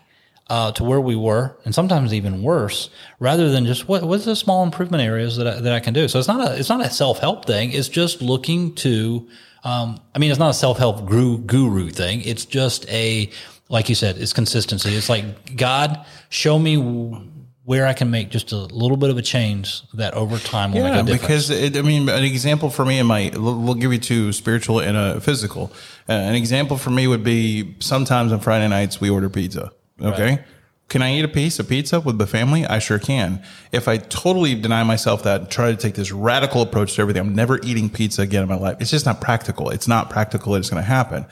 uh, 0.50 0.72
to 0.72 0.84
where 0.84 1.00
we 1.00 1.16
were, 1.16 1.56
and 1.64 1.74
sometimes 1.74 2.12
even 2.12 2.42
worse, 2.42 2.90
rather 3.18 3.50
than 3.50 3.64
just 3.64 3.88
what 3.88 4.02
what's 4.02 4.26
the 4.26 4.36
small 4.36 4.62
improvement 4.62 5.02
areas 5.02 5.38
that 5.38 5.46
I, 5.46 5.60
that 5.60 5.72
I 5.72 5.80
can 5.80 5.94
do. 5.94 6.08
So 6.08 6.18
it's 6.18 6.28
not 6.28 6.46
a 6.46 6.58
it's 6.58 6.68
not 6.68 6.84
a 6.84 6.90
self 6.90 7.20
help 7.20 7.46
thing. 7.46 7.72
It's 7.72 7.88
just 7.88 8.20
looking 8.20 8.74
to. 8.76 9.26
Um, 9.64 10.00
I 10.14 10.18
mean, 10.20 10.30
it's 10.30 10.38
not 10.38 10.50
a 10.50 10.54
self 10.54 10.78
help 10.78 11.06
guru, 11.06 11.38
guru 11.38 11.90
thing. 11.90 12.20
It's 12.20 12.44
just 12.44 12.88
a 12.90 13.30
like 13.68 13.88
you 13.88 13.94
said, 13.94 14.18
it's 14.18 14.32
consistency. 14.32 14.94
It's 14.94 15.08
like 15.08 15.56
God, 15.56 16.04
show 16.28 16.58
me 16.58 16.76
where 17.64 17.86
I 17.86 17.92
can 17.92 18.10
make 18.10 18.30
just 18.30 18.52
a 18.52 18.56
little 18.56 18.96
bit 18.96 19.10
of 19.10 19.18
a 19.18 19.22
change 19.22 19.82
that 19.92 20.14
over 20.14 20.38
time 20.38 20.72
will 20.72 20.84
make 20.84 20.92
a 20.94 21.02
difference. 21.02 21.20
because 21.20 21.50
it, 21.50 21.76
I 21.76 21.82
mean, 21.82 22.08
an 22.08 22.24
example 22.24 22.70
for 22.70 22.82
me 22.86 22.98
in 22.98 23.06
my, 23.06 23.30
we'll 23.34 23.74
give 23.74 23.92
you 23.92 23.98
two 23.98 24.32
spiritual 24.32 24.80
and 24.80 24.96
a 24.96 25.20
physical. 25.20 25.70
Uh, 26.08 26.12
an 26.12 26.34
example 26.34 26.78
for 26.78 26.88
me 26.88 27.06
would 27.06 27.22
be 27.22 27.76
sometimes 27.80 28.32
on 28.32 28.40
Friday 28.40 28.66
nights 28.68 29.02
we 29.02 29.10
order 29.10 29.28
pizza. 29.28 29.70
Okay. 30.00 30.30
Right. 30.36 30.44
Can 30.88 31.02
I 31.02 31.12
eat 31.12 31.24
a 31.26 31.28
piece 31.28 31.58
of 31.58 31.68
pizza 31.68 32.00
with 32.00 32.16
the 32.16 32.26
family? 32.26 32.64
I 32.64 32.78
sure 32.78 32.98
can. 32.98 33.42
If 33.70 33.86
I 33.86 33.98
totally 33.98 34.54
deny 34.54 34.82
myself 34.82 35.22
that 35.24 35.42
and 35.42 35.50
try 35.50 35.70
to 35.70 35.76
take 35.76 35.94
this 35.94 36.10
radical 36.10 36.62
approach 36.62 36.94
to 36.94 37.02
everything, 37.02 37.20
I'm 37.20 37.34
never 37.34 37.60
eating 37.62 37.90
pizza 37.90 38.22
again 38.22 38.42
in 38.44 38.48
my 38.48 38.56
life. 38.56 38.78
It's 38.80 38.90
just 38.90 39.04
not 39.04 39.20
practical. 39.20 39.68
It's 39.68 39.86
not 39.86 40.08
practical. 40.08 40.54
that 40.54 40.60
It's 40.60 40.70
going 40.70 40.82
to 40.82 40.88
happen. 40.88 41.26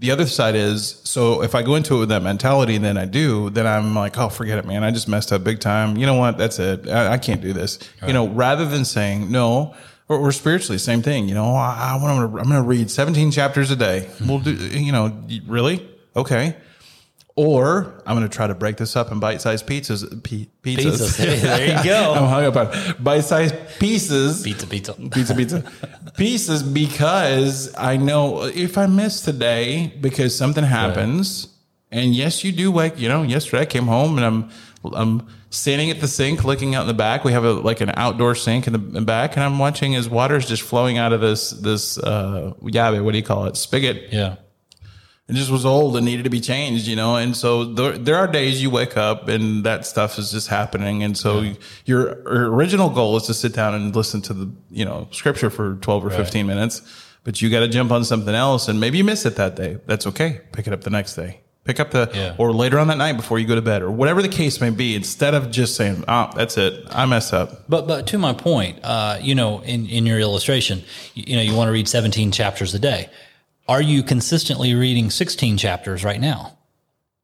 The 0.00 0.10
other 0.10 0.26
side 0.26 0.54
is, 0.54 1.00
so 1.04 1.42
if 1.42 1.54
I 1.54 1.62
go 1.62 1.74
into 1.74 1.96
it 1.96 1.98
with 2.00 2.08
that 2.08 2.22
mentality 2.22 2.74
and 2.74 2.84
then 2.84 2.96
I 2.96 3.04
do, 3.04 3.50
then 3.50 3.66
I'm 3.66 3.94
like, 3.94 4.18
oh, 4.18 4.30
forget 4.30 4.58
it, 4.58 4.66
man. 4.66 4.82
I 4.82 4.90
just 4.90 5.08
messed 5.08 5.30
up 5.30 5.44
big 5.44 5.60
time. 5.60 5.96
You 5.98 6.06
know 6.06 6.14
what? 6.14 6.38
That's 6.38 6.58
it. 6.58 6.88
I, 6.88 7.12
I 7.12 7.18
can't 7.18 7.42
do 7.42 7.52
this. 7.52 7.78
You 8.06 8.14
know, 8.14 8.26
rather 8.28 8.64
than 8.64 8.86
saying, 8.86 9.30
no, 9.30 9.74
or, 10.08 10.18
or 10.18 10.32
spiritually, 10.32 10.78
same 10.78 11.02
thing. 11.02 11.28
You 11.28 11.34
know, 11.34 11.54
I, 11.54 11.92
I 11.98 12.02
want 12.02 12.32
to, 12.32 12.38
I'm 12.38 12.48
going 12.48 12.60
to 12.60 12.66
read 12.66 12.90
17 12.90 13.30
chapters 13.30 13.70
a 13.70 13.76
day. 13.76 14.08
We'll 14.26 14.40
do, 14.40 14.54
you 14.54 14.90
know, 14.90 15.22
really? 15.46 15.86
Okay. 16.16 16.56
Or 17.36 18.02
I'm 18.06 18.16
going 18.16 18.28
to 18.28 18.34
try 18.34 18.46
to 18.46 18.54
break 18.54 18.76
this 18.76 18.96
up 18.96 19.10
in 19.12 19.20
bite-sized 19.20 19.66
pizzas. 19.66 20.22
P- 20.22 20.50
pizzas. 20.62 21.16
Pizzas. 21.16 21.16
there 21.42 21.78
you 21.78 21.84
go. 21.88 22.12
I'm 22.14 22.28
hung 22.28 22.44
up 22.44 22.56
on 22.56 22.94
bite-sized 23.02 23.54
pieces 23.78 24.42
Pizza, 24.42 24.66
pizza. 24.66 24.92
pizza, 25.12 25.34
pizza, 25.34 25.72
pieces 26.16 26.62
because 26.62 27.74
I 27.76 27.96
know 27.96 28.44
if 28.44 28.76
I 28.76 28.86
miss 28.86 29.22
today 29.22 29.92
because 30.00 30.36
something 30.36 30.64
happens, 30.64 31.48
And 31.90 32.14
yes, 32.14 32.44
you 32.44 32.52
do 32.52 32.70
wake. 32.70 32.98
You 32.98 33.08
know, 33.08 33.22
yesterday 33.22 33.62
I 33.62 33.66
came 33.66 33.86
home 33.86 34.16
and 34.18 34.26
I'm 34.26 34.50
I'm 34.94 35.26
standing 35.50 35.90
at 35.90 36.00
the 36.00 36.08
sink, 36.08 36.44
looking 36.44 36.74
out 36.74 36.82
in 36.82 36.86
the 36.88 36.94
back. 36.94 37.24
We 37.24 37.32
have 37.32 37.44
a 37.44 37.52
like 37.52 37.80
an 37.80 37.92
outdoor 37.96 38.34
sink 38.34 38.66
in 38.66 38.72
the 38.72 38.78
in 38.78 38.92
the 38.92 39.00
back, 39.02 39.36
and 39.36 39.44
I'm 39.44 39.58
watching 39.58 39.94
as 39.94 40.08
water's 40.08 40.46
just 40.46 40.62
flowing 40.62 40.98
out 40.98 41.12
of 41.12 41.20
this 41.20 41.50
this 41.50 41.98
uh 41.98 42.52
yeah, 42.64 42.98
what 43.00 43.12
do 43.12 43.18
you 43.18 43.24
call 43.24 43.46
it 43.46 43.56
spigot? 43.56 44.12
Yeah. 44.12 44.36
It 45.30 45.34
just 45.34 45.50
was 45.50 45.64
old 45.64 45.96
and 45.96 46.04
needed 46.04 46.24
to 46.24 46.30
be 46.30 46.40
changed, 46.40 46.86
you 46.86 46.96
know. 46.96 47.16
And 47.16 47.36
so 47.36 47.64
there, 47.64 47.96
there 47.96 48.16
are 48.16 48.26
days 48.26 48.60
you 48.62 48.68
wake 48.70 48.96
up 48.96 49.28
and 49.28 49.64
that 49.64 49.86
stuff 49.86 50.18
is 50.18 50.30
just 50.30 50.48
happening. 50.48 51.02
And 51.02 51.16
so 51.16 51.40
your, 51.40 51.56
your 51.84 52.52
original 52.52 52.90
goal 52.90 53.16
is 53.16 53.24
to 53.24 53.34
sit 53.34 53.52
down 53.54 53.74
and 53.74 53.94
listen 53.94 54.20
to 54.22 54.34
the 54.34 54.50
you 54.70 54.84
know 54.84 55.08
scripture 55.12 55.50
for 55.50 55.76
twelve 55.76 56.04
or 56.04 56.10
fifteen 56.10 56.46
minutes, 56.46 56.82
but 57.24 57.40
you 57.40 57.48
got 57.50 57.60
to 57.60 57.68
jump 57.68 57.90
on 57.92 58.04
something 58.04 58.34
else, 58.34 58.68
and 58.68 58.80
maybe 58.80 58.98
you 58.98 59.04
miss 59.04 59.24
it 59.24 59.36
that 59.36 59.56
day. 59.56 59.78
That's 59.86 60.06
okay. 60.08 60.40
Pick 60.52 60.66
it 60.66 60.72
up 60.72 60.82
the 60.82 60.90
next 60.90 61.14
day. 61.14 61.40
Pick 61.64 61.78
up 61.78 61.90
the 61.90 62.10
Yeah. 62.14 62.34
or 62.38 62.52
later 62.52 62.78
on 62.78 62.88
that 62.88 62.96
night 62.96 63.12
before 63.18 63.38
you 63.38 63.46
go 63.46 63.54
to 63.54 63.60
bed 63.62 63.82
or 63.82 63.90
whatever 63.90 64.22
the 64.22 64.28
case 64.30 64.60
may 64.62 64.70
be. 64.70 64.96
Instead 64.96 65.34
of 65.34 65.50
just 65.50 65.76
saying, 65.76 66.04
"Oh, 66.08 66.30
that's 66.34 66.56
it, 66.56 66.84
I 66.90 67.04
mess 67.06 67.32
up." 67.34 67.68
But 67.68 67.86
but 67.86 68.06
to 68.08 68.18
my 68.18 68.32
point, 68.32 68.78
uh, 68.82 69.18
you 69.20 69.34
know, 69.34 69.60
in, 69.60 69.86
in 69.86 70.06
your 70.06 70.18
illustration, 70.18 70.82
you, 71.14 71.24
you 71.28 71.36
know, 71.36 71.42
you 71.42 71.54
want 71.54 71.68
to 71.68 71.72
read 71.72 71.86
17 71.86 72.32
chapters 72.32 72.74
a 72.74 72.78
day. 72.78 73.10
Are 73.70 73.80
you 73.80 74.02
consistently 74.02 74.74
reading 74.74 75.10
16 75.10 75.56
chapters 75.56 76.02
right 76.02 76.20
now? 76.20 76.58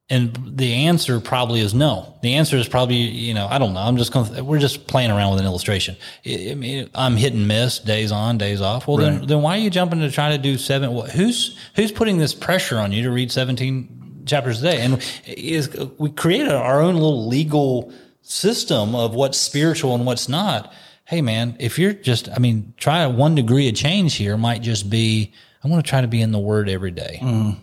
And 0.09 0.53
the 0.57 0.85
answer 0.85 1.19
probably 1.19 1.59
is 1.59 1.73
no. 1.73 2.17
The 2.21 2.35
answer 2.35 2.55
is 2.55 2.69
probably, 2.69 2.95
you 2.95 3.33
know, 3.33 3.47
I 3.47 3.57
don't 3.57 3.73
know. 3.73 3.81
I'm 3.81 3.97
just 3.97 4.13
going 4.13 4.33
to, 4.33 4.45
we're 4.45 4.57
just 4.57 4.87
playing 4.87 5.11
around 5.11 5.31
with 5.31 5.41
an 5.41 5.45
illustration. 5.45 5.97
I 6.25 6.55
mean, 6.55 6.89
I'm 6.95 7.17
hit 7.17 7.33
and 7.33 7.49
miss 7.49 7.79
days 7.79 8.13
on, 8.13 8.37
days 8.37 8.61
off. 8.61 8.87
Well, 8.87 8.95
then, 8.95 9.27
then 9.27 9.41
why 9.41 9.57
are 9.57 9.61
you 9.61 9.69
jumping 9.69 9.99
to 9.99 10.09
try 10.09 10.31
to 10.31 10.37
do 10.37 10.57
seven? 10.57 10.93
What, 10.93 11.11
who's, 11.11 11.59
who's 11.75 11.91
putting 11.91 12.17
this 12.17 12.33
pressure 12.33 12.77
on 12.77 12.93
you 12.93 13.03
to 13.03 13.11
read 13.11 13.29
17 13.29 14.23
chapters 14.25 14.63
a 14.63 14.71
day? 14.71 14.81
And 14.83 15.05
is, 15.25 15.75
we 15.97 16.11
created 16.11 16.53
our 16.53 16.79
own 16.79 16.93
little 16.93 17.27
legal 17.27 17.91
system 18.21 18.95
of 18.95 19.13
what's 19.13 19.37
spiritual 19.37 19.95
and 19.95 20.05
what's 20.05 20.29
not. 20.29 20.71
Hey, 21.03 21.21
man, 21.21 21.57
if 21.59 21.77
you're 21.77 21.91
just, 21.91 22.29
I 22.29 22.39
mean, 22.39 22.73
try 22.77 23.05
one 23.07 23.35
degree 23.35 23.67
of 23.67 23.75
change 23.75 24.15
here 24.15 24.37
might 24.37 24.61
just 24.61 24.89
be, 24.89 25.33
I 25.63 25.67
want 25.67 25.83
to 25.85 25.89
try 25.89 26.01
to 26.01 26.07
be 26.07 26.21
in 26.21 26.31
the 26.31 26.39
word 26.39 26.69
every 26.69 26.91
day, 26.91 27.19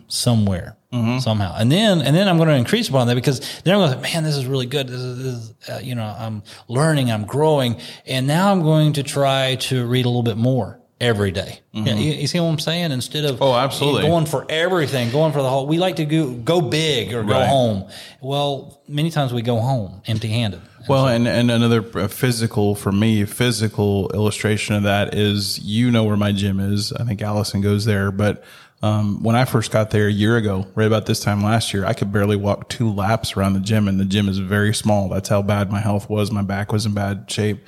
somewhere, 0.07 0.77
somehow. 1.19 1.55
And 1.57 1.71
then, 1.71 2.01
and 2.01 2.15
then 2.15 2.27
I'm 2.27 2.37
going 2.37 2.49
to 2.49 2.55
increase 2.55 2.87
upon 2.89 3.07
that 3.07 3.15
because 3.15 3.39
then 3.63 3.73
I'm 3.73 3.79
going 3.81 3.97
to, 3.99 4.07
say, 4.07 4.13
man, 4.13 4.23
this 4.23 4.35
is 4.37 4.45
really 4.45 4.65
good. 4.65 4.87
This 4.87 5.01
is, 5.01 5.17
this 5.17 5.33
is 5.33 5.69
uh, 5.69 5.79
you 5.83 5.95
know, 5.95 6.03
I'm 6.03 6.43
learning, 6.67 7.11
I'm 7.11 7.25
growing. 7.25 7.79
And 8.05 8.27
now 8.27 8.51
I'm 8.51 8.61
going 8.63 8.93
to 8.93 9.03
try 9.03 9.55
to 9.55 9.85
read 9.85 10.05
a 10.05 10.09
little 10.09 10.23
bit 10.23 10.37
more 10.37 10.79
every 11.01 11.31
day. 11.31 11.59
Yeah, 11.73 11.95
you, 11.95 12.13
you 12.13 12.27
see 12.27 12.39
what 12.39 12.47
I'm 12.47 12.59
saying? 12.59 12.91
Instead 12.91 13.25
of 13.25 13.41
Oh, 13.41 13.53
absolutely. 13.53 14.03
going 14.03 14.25
for 14.25 14.45
everything, 14.49 15.11
going 15.11 15.33
for 15.33 15.41
the 15.41 15.49
whole, 15.49 15.67
we 15.67 15.77
like 15.77 15.97
to 15.97 16.05
go, 16.05 16.31
go 16.31 16.61
big 16.61 17.13
or 17.13 17.23
go 17.23 17.33
Right. 17.33 17.47
home. 17.47 17.89
Well, 18.21 18.81
many 18.87 19.11
times 19.11 19.33
we 19.33 19.41
go 19.41 19.59
home 19.59 20.01
empty 20.07 20.29
handed. 20.29 20.61
Well, 20.87 21.07
and, 21.07 21.27
and 21.27 21.49
another 21.49 21.81
physical 22.07 22.75
for 22.75 22.91
me, 22.91 23.25
physical 23.25 24.09
illustration 24.13 24.75
of 24.75 24.83
that 24.83 25.15
is 25.15 25.59
you 25.59 25.89
know 25.91 26.03
where 26.03 26.15
my 26.17 26.31
gym 26.31 26.59
is. 26.59 26.93
I 26.93 27.03
think 27.03 27.21
Allison 27.23 27.61
goes 27.61 27.85
there, 27.85 28.11
but 28.11 28.43
um, 28.83 29.23
when 29.23 29.35
I 29.35 29.45
first 29.45 29.71
got 29.71 29.89
there 29.89 30.07
a 30.07 30.11
year 30.11 30.37
ago, 30.37 30.67
right 30.75 30.85
about 30.85 31.07
this 31.07 31.19
time 31.21 31.41
last 31.43 31.73
year, 31.73 31.85
I 31.85 31.93
could 31.93 32.11
barely 32.13 32.35
walk 32.35 32.69
two 32.69 32.91
laps 32.93 33.35
around 33.35 33.53
the 33.53 33.61
gym, 33.61 33.87
and 33.87 33.99
the 33.99 34.05
gym 34.05 34.29
is 34.29 34.37
very 34.37 34.75
small. 34.75 35.09
That's 35.09 35.27
how 35.27 35.41
bad 35.41 35.71
my 35.71 35.79
health 35.79 36.07
was. 36.07 36.31
My 36.31 36.43
back 36.43 36.71
was 36.71 36.85
in 36.85 36.93
bad 36.93 37.31
shape. 37.31 37.65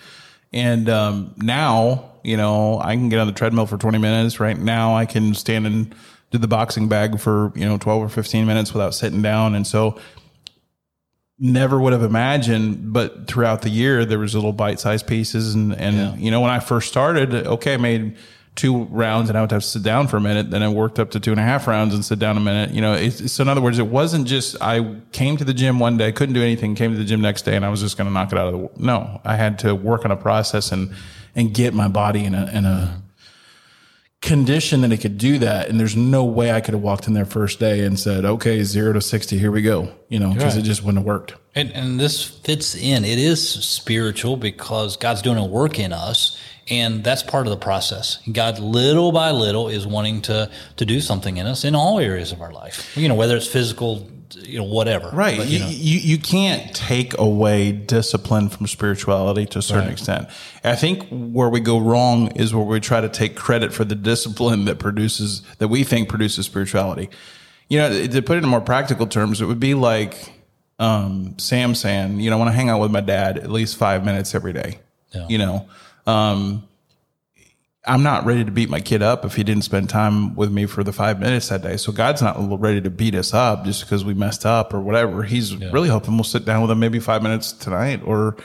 And 0.53 0.87
um, 0.87 1.33
now, 1.37 2.11
you 2.27 2.37
know, 2.37 2.79
I 2.79 2.95
can 2.95 3.09
get 3.09 3.19
on 3.19 3.27
the 3.27 3.33
treadmill 3.33 3.65
for 3.65 3.77
20 3.77 3.97
minutes. 3.97 4.39
Right 4.39 4.57
now, 4.57 4.95
I 4.95 5.05
can 5.05 5.33
stand 5.33 5.65
and 5.65 5.95
do 6.31 6.37
the 6.37 6.47
boxing 6.47 6.89
bag 6.89 7.19
for, 7.19 7.53
you 7.55 7.65
know, 7.65 7.77
12 7.77 8.03
or 8.03 8.09
15 8.09 8.45
minutes 8.45 8.73
without 8.73 8.93
sitting 8.93 9.21
down. 9.21 9.55
And 9.55 9.65
so, 9.65 9.97
never 11.39 11.79
would 11.79 11.93
have 11.93 12.03
imagined, 12.03 12.91
but 12.93 13.27
throughout 13.27 13.61
the 13.61 13.69
year 13.69 14.05
there 14.05 14.19
was 14.19 14.33
little 14.33 14.53
bite-sized 14.53 15.05
pieces, 15.07 15.53
and 15.53 15.73
and 15.75 16.19
you 16.19 16.31
know 16.31 16.41
when 16.41 16.49
I 16.49 16.59
first 16.59 16.89
started, 16.89 17.33
okay, 17.33 17.75
I 17.75 17.77
made 17.77 18.17
two 18.57 18.83
rounds 18.85 19.29
and 19.29 19.37
I 19.37 19.41
would 19.41 19.51
have 19.51 19.61
to 19.61 19.67
sit 19.67 19.83
down 19.83 20.07
for 20.09 20.17
a 20.17 20.21
minute. 20.21 20.51
Then 20.51 20.61
I 20.63 20.67
worked 20.67 20.99
up 20.99 21.11
to 21.11 21.19
two 21.21 21.31
and 21.31 21.39
a 21.39 21.43
half 21.43 21.65
rounds 21.67 21.93
and 21.93 22.03
sit 22.03 22.19
down 22.19 22.35
a 22.35 22.41
minute. 22.41 22.71
You 22.71 22.81
know, 22.81 22.93
it's, 22.93 23.31
so 23.31 23.43
in 23.43 23.47
other 23.47 23.61
words, 23.61 23.79
it 23.79 23.87
wasn't 23.87 24.27
just 24.27 24.57
I 24.61 24.97
came 25.13 25.37
to 25.37 25.45
the 25.45 25.53
gym 25.53 25.79
one 25.79 25.95
day, 25.95 26.11
couldn't 26.11 26.33
do 26.35 26.41
anything, 26.43 26.75
came 26.75 26.91
to 26.91 26.97
the 26.97 27.05
gym 27.05 27.21
next 27.21 27.43
day, 27.43 27.55
and 27.55 27.63
I 27.63 27.69
was 27.69 27.79
just 27.81 27.97
going 27.97 28.07
to 28.07 28.13
knock 28.13 28.33
it 28.33 28.37
out 28.37 28.53
of 28.53 28.59
the. 28.59 28.69
No, 28.83 29.21
I 29.23 29.35
had 29.37 29.59
to 29.59 29.73
work 29.73 30.03
on 30.03 30.11
a 30.11 30.17
process 30.17 30.71
and 30.73 30.91
and 31.35 31.53
get 31.53 31.73
my 31.73 31.87
body 31.87 32.25
in 32.25 32.35
a 32.35 32.49
in 32.51 32.65
a 32.65 33.01
condition 34.21 34.81
that 34.81 34.91
it 34.91 34.97
could 34.97 35.17
do 35.17 35.37
that. 35.39 35.69
And 35.69 35.79
there's 35.79 35.95
no 35.95 36.25
way 36.25 36.51
I 36.51 36.59
could 36.59 36.73
have 36.73 36.81
walked 36.81 37.07
in 37.07 37.13
there 37.13 37.25
first 37.25 37.59
day 37.59 37.81
and 37.81 37.99
said, 37.99 38.25
okay, 38.25 38.63
zero 38.63 38.93
to 38.93 38.99
60, 39.01 39.37
here 39.37 39.51
we 39.51 39.61
go. 39.61 39.89
You 40.09 40.19
know, 40.19 40.33
because 40.33 40.55
Right. 40.55 40.63
it 40.63 40.67
just 40.67 40.81
wouldn't 40.83 40.97
have 40.97 41.05
worked. 41.05 41.35
And, 41.55 41.71
and 41.71 41.99
this 41.99 42.23
fits 42.23 42.75
in. 42.75 43.05
It 43.05 43.19
is 43.19 43.47
spiritual 43.47 44.35
because 44.35 44.97
God's 44.97 45.21
doing 45.21 45.37
a 45.37 45.45
work 45.45 45.79
in 45.79 45.93
us, 45.93 46.37
and 46.69 47.03
that's 47.03 47.23
part 47.23 47.47
of 47.47 47.51
the 47.51 47.57
process. 47.57 48.19
God, 48.31 48.59
little 48.59 49.11
by 49.11 49.31
little, 49.31 49.69
is 49.69 49.87
wanting 49.87 50.21
to 50.23 50.49
to 50.77 50.85
do 50.85 51.01
something 51.01 51.37
in 51.37 51.45
us 51.45 51.63
in 51.63 51.75
all 51.75 51.99
areas 51.99 52.31
of 52.31 52.41
our 52.41 52.51
life. 52.51 52.95
You 52.97 53.07
know, 53.07 53.15
whether 53.15 53.37
it's 53.37 53.47
physical, 53.47 54.09
you 54.35 54.59
know, 54.59 54.65
whatever. 54.65 55.09
Right. 55.09 55.37
But, 55.37 55.47
you, 55.47 55.59
you 55.59 55.63
know, 55.63 55.69
you, 55.69 55.99
you 55.99 56.17
can't 56.17 56.75
take 56.75 57.17
away 57.17 57.71
discipline 57.71 58.49
from 58.49 58.67
spirituality 58.67 59.45
to 59.47 59.59
a 59.59 59.61
certain 59.61 59.89
extent. 59.89 60.27
I 60.63 60.75
think 60.75 61.07
where 61.09 61.49
we 61.49 61.61
go 61.61 61.79
wrong 61.79 62.31
is 62.31 62.53
where 62.53 62.65
we 62.65 62.79
try 62.79 62.99
to 62.99 63.09
take 63.09 63.35
credit 63.35 63.73
for 63.73 63.85
the 63.85 63.95
discipline 63.95 64.65
that 64.65 64.79
produces, 64.79 65.43
that 65.59 65.69
we 65.69 65.83
think 65.83 66.09
produces 66.09 66.45
spirituality. 66.45 67.09
You 67.69 67.79
know, 67.79 68.07
to 68.07 68.21
put 68.21 68.37
it 68.37 68.43
in 68.43 68.49
more 68.49 68.61
practical 68.61 69.07
terms, 69.07 69.41
it 69.41 69.45
would 69.45 69.59
be 69.59 69.73
like 69.73 70.33
um, 70.79 71.37
Sam 71.39 71.75
saying, 71.75 72.19
you 72.19 72.29
know, 72.29 72.35
I 72.35 72.39
want 72.39 72.49
to 72.49 72.55
hang 72.55 72.69
out 72.69 72.81
with 72.81 72.91
my 72.91 73.01
dad 73.01 73.37
at 73.37 73.49
least 73.49 73.77
five 73.77 74.05
minutes 74.05 74.35
every 74.35 74.53
day. 74.53 74.79
Yeah. 75.13 75.25
You 75.29 75.37
know, 75.37 75.69
um, 76.07 76.67
I'm 77.85 78.03
not 78.03 78.25
ready 78.25 78.43
to 78.43 78.51
beat 78.51 78.69
my 78.69 78.81
kid 78.81 79.01
up 79.01 79.23
if 79.23 79.35
he 79.35 79.43
didn't 79.43 79.63
spend 79.63 79.89
time 79.89 80.35
with 80.35 80.51
me 80.51 80.65
for 80.65 80.83
the 80.83 80.91
five 80.91 81.19
minutes 81.19 81.49
that 81.49 81.61
day. 81.61 81.77
So 81.77 81.91
God's 81.91 82.21
not 82.21 82.35
ready 82.59 82.81
to 82.81 82.89
beat 82.89 83.15
us 83.15 83.33
up 83.33 83.63
just 83.63 83.81
because 83.83 84.03
we 84.03 84.13
messed 84.13 84.45
up 84.45 84.73
or 84.73 84.81
whatever. 84.81 85.23
He's 85.23 85.55
really 85.55 85.89
hoping 85.89 86.15
we'll 86.15 86.23
sit 86.25 86.43
down 86.43 86.61
with 86.61 86.71
him 86.71 86.79
maybe 86.79 86.99
five 86.99 87.23
minutes 87.23 87.53
tonight 87.53 88.01
or 88.03 88.35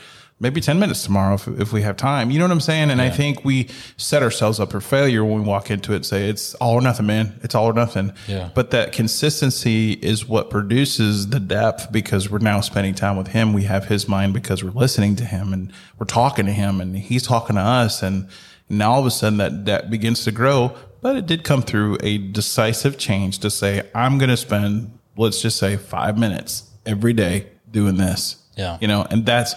maybe 0.42 0.60
10 0.60 0.80
minutes 0.80 1.04
tomorrow 1.04 1.34
if, 1.34 1.46
if 1.46 1.72
we 1.72 1.82
have 1.82 1.96
time. 1.96 2.32
You 2.32 2.40
know 2.40 2.44
what 2.46 2.50
I'm 2.50 2.60
saying? 2.60 2.90
And 2.90 3.00
I 3.00 3.10
think 3.10 3.44
we 3.44 3.68
set 3.96 4.24
ourselves 4.24 4.58
up 4.58 4.72
for 4.72 4.80
failure 4.80 5.24
when 5.24 5.42
we 5.42 5.46
walk 5.46 5.70
into 5.70 5.92
it 5.92 5.96
and 5.96 6.06
say, 6.06 6.28
it's 6.28 6.54
all 6.56 6.74
or 6.74 6.80
nothing, 6.80 7.06
man. 7.06 7.38
It's 7.44 7.54
all 7.54 7.66
or 7.66 7.72
nothing. 7.72 8.12
Yeah. 8.26 8.50
But 8.52 8.72
that 8.72 8.92
consistency 8.92 9.92
is 9.92 10.26
what 10.26 10.50
produces 10.50 11.28
the 11.28 11.38
depth 11.38 11.92
because 11.92 12.28
we're 12.28 12.40
now 12.40 12.60
spending 12.60 12.92
time 12.92 13.16
with 13.16 13.28
him. 13.28 13.52
We 13.52 13.62
have 13.64 13.86
his 13.86 14.08
mind 14.08 14.34
because 14.34 14.64
we're 14.64 14.70
listening 14.70 15.14
to 15.16 15.24
him 15.24 15.52
and 15.52 15.72
we're 16.00 16.06
talking 16.06 16.46
to 16.46 16.52
him 16.52 16.80
and 16.80 16.96
he's 16.96 17.22
talking 17.22 17.54
to 17.54 17.62
us. 17.62 18.02
And 18.02 18.28
now 18.68 18.94
all 18.94 19.00
of 19.00 19.06
a 19.06 19.12
sudden 19.12 19.38
that 19.38 19.64
that 19.66 19.90
begins 19.90 20.24
to 20.24 20.32
grow. 20.32 20.76
But 21.02 21.14
it 21.14 21.26
did 21.26 21.44
come 21.44 21.62
through 21.62 21.98
a 22.02 22.18
decisive 22.18 22.98
change 22.98 23.38
to 23.38 23.50
say, 23.50 23.88
I'm 23.94 24.18
going 24.18 24.30
to 24.30 24.36
spend, 24.36 24.98
let's 25.16 25.40
just 25.40 25.56
say 25.56 25.76
five 25.76 26.18
minutes 26.18 26.68
every 26.84 27.12
day 27.12 27.46
doing 27.70 27.96
this. 27.96 28.36
Yeah. 28.56 28.78
You 28.80 28.88
know, 28.88 29.06
and 29.08 29.24
that's, 29.24 29.54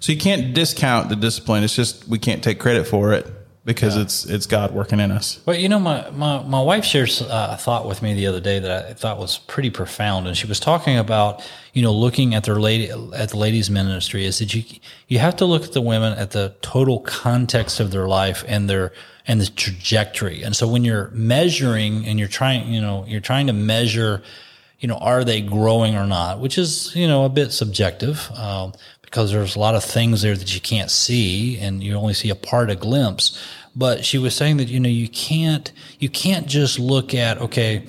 so 0.00 0.12
you 0.12 0.18
can't 0.18 0.54
discount 0.54 1.08
the 1.08 1.16
discipline. 1.16 1.64
It's 1.64 1.74
just, 1.74 2.08
we 2.08 2.18
can't 2.18 2.42
take 2.42 2.58
credit 2.58 2.86
for 2.86 3.12
it 3.12 3.26
because 3.68 3.98
it's, 3.98 4.24
it's 4.24 4.46
God 4.46 4.72
working 4.72 4.98
in 4.98 5.10
us. 5.10 5.40
But 5.44 5.60
you 5.60 5.68
know, 5.68 5.78
my, 5.78 6.08
my, 6.10 6.42
my 6.42 6.62
wife 6.62 6.86
shares 6.86 7.20
uh, 7.20 7.48
a 7.50 7.56
thought 7.58 7.86
with 7.86 8.00
me 8.00 8.14
the 8.14 8.26
other 8.26 8.40
day 8.40 8.58
that 8.60 8.86
I 8.86 8.94
thought 8.94 9.18
was 9.18 9.36
pretty 9.36 9.68
profound, 9.68 10.26
and 10.26 10.34
she 10.34 10.46
was 10.46 10.58
talking 10.58 10.96
about 10.96 11.46
you 11.74 11.82
know 11.82 11.92
looking 11.92 12.34
at 12.34 12.44
their 12.44 12.58
lady 12.58 12.90
at 13.14 13.28
the 13.28 13.36
ladies 13.36 13.68
ministry 13.68 14.24
is 14.24 14.38
that 14.38 14.54
you 14.54 14.64
you 15.06 15.18
have 15.18 15.36
to 15.36 15.44
look 15.44 15.64
at 15.64 15.72
the 15.72 15.82
women 15.82 16.14
at 16.18 16.30
the 16.30 16.54
total 16.62 17.00
context 17.00 17.78
of 17.78 17.90
their 17.90 18.08
life 18.08 18.42
and 18.48 18.70
their 18.70 18.90
and 19.26 19.38
the 19.38 19.46
trajectory, 19.46 20.42
and 20.42 20.56
so 20.56 20.66
when 20.66 20.82
you're 20.82 21.10
measuring 21.12 22.06
and 22.06 22.18
you're 22.18 22.26
trying 22.26 22.72
you 22.72 22.80
know 22.80 23.04
you're 23.06 23.20
trying 23.20 23.48
to 23.48 23.52
measure 23.52 24.22
you 24.80 24.88
know 24.88 24.96
are 24.96 25.24
they 25.24 25.42
growing 25.42 25.94
or 25.94 26.06
not, 26.06 26.40
which 26.40 26.56
is 26.56 26.96
you 26.96 27.06
know 27.06 27.26
a 27.26 27.28
bit 27.28 27.52
subjective. 27.52 28.30
Um, 28.34 28.72
because 29.10 29.32
there's 29.32 29.56
a 29.56 29.58
lot 29.58 29.74
of 29.74 29.82
things 29.82 30.20
there 30.20 30.36
that 30.36 30.54
you 30.54 30.60
can't 30.60 30.90
see 30.90 31.58
and 31.58 31.82
you 31.82 31.94
only 31.94 32.12
see 32.12 32.28
a 32.28 32.34
part, 32.34 32.68
a 32.68 32.76
glimpse. 32.76 33.42
But 33.74 34.04
she 34.04 34.18
was 34.18 34.34
saying 34.34 34.58
that 34.58 34.68
you 34.68 34.80
know 34.80 34.88
you 34.88 35.08
can't 35.08 35.72
you 35.98 36.10
can't 36.10 36.46
just 36.46 36.78
look 36.78 37.14
at 37.14 37.38
okay 37.38 37.86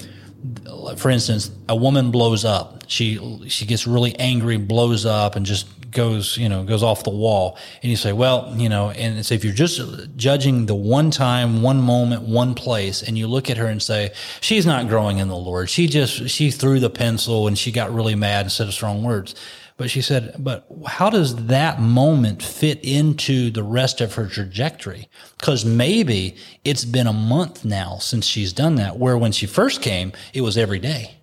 for 0.95 1.09
instance 1.09 1.51
a 1.67 1.75
woman 1.75 2.11
blows 2.11 2.45
up. 2.45 2.83
She 2.87 3.17
she 3.49 3.65
gets 3.65 3.85
really 3.85 4.15
angry 4.17 4.57
blows 4.57 5.05
up 5.05 5.35
and 5.35 5.45
just 5.45 5.67
goes 5.91 6.37
you 6.37 6.47
know 6.47 6.63
goes 6.63 6.83
off 6.83 7.03
the 7.03 7.09
wall. 7.09 7.57
And 7.83 7.89
you 7.89 7.97
say 7.97 8.13
well 8.13 8.53
you 8.55 8.69
know 8.69 8.91
and 8.91 9.25
so 9.25 9.35
if 9.35 9.43
you're 9.43 9.51
just 9.51 9.81
judging 10.15 10.67
the 10.67 10.75
one 10.75 11.11
time 11.11 11.61
one 11.61 11.81
moment 11.81 12.21
one 12.21 12.55
place 12.55 13.01
and 13.03 13.17
you 13.17 13.27
look 13.27 13.49
at 13.49 13.57
her 13.57 13.65
and 13.65 13.81
say 13.81 14.13
she's 14.39 14.65
not 14.65 14.87
growing 14.87 15.17
in 15.17 15.27
the 15.27 15.35
lord. 15.35 15.69
She 15.69 15.87
just 15.87 16.29
she 16.29 16.49
threw 16.49 16.79
the 16.79 16.89
pencil 16.89 17.47
and 17.47 17.57
she 17.57 17.73
got 17.73 17.93
really 17.93 18.15
mad 18.15 18.41
and 18.41 18.51
said 18.51 18.71
strong 18.71 19.03
words 19.03 19.35
but 19.79 19.89
she 19.89 20.01
said, 20.01 20.35
but 20.37 20.67
how 20.85 21.09
does 21.09 21.45
that 21.45 21.79
moment 21.79 22.43
fit 22.43 22.83
into 22.83 23.49
the 23.49 23.63
rest 23.63 24.01
of 24.01 24.15
her 24.15 24.27
trajectory? 24.27 25.07
Because 25.39 25.63
maybe 25.63 26.35
it's 26.65 26.83
been 26.83 27.07
a 27.07 27.13
month 27.13 27.63
now 27.63 27.97
since 27.97 28.25
she's 28.25 28.51
done 28.51 28.75
that, 28.75 28.99
where 28.99 29.17
when 29.17 29.31
she 29.31 29.45
first 29.47 29.81
came, 29.81 30.11
it 30.33 30.41
was 30.41 30.57
every 30.57 30.79
day. 30.79 31.15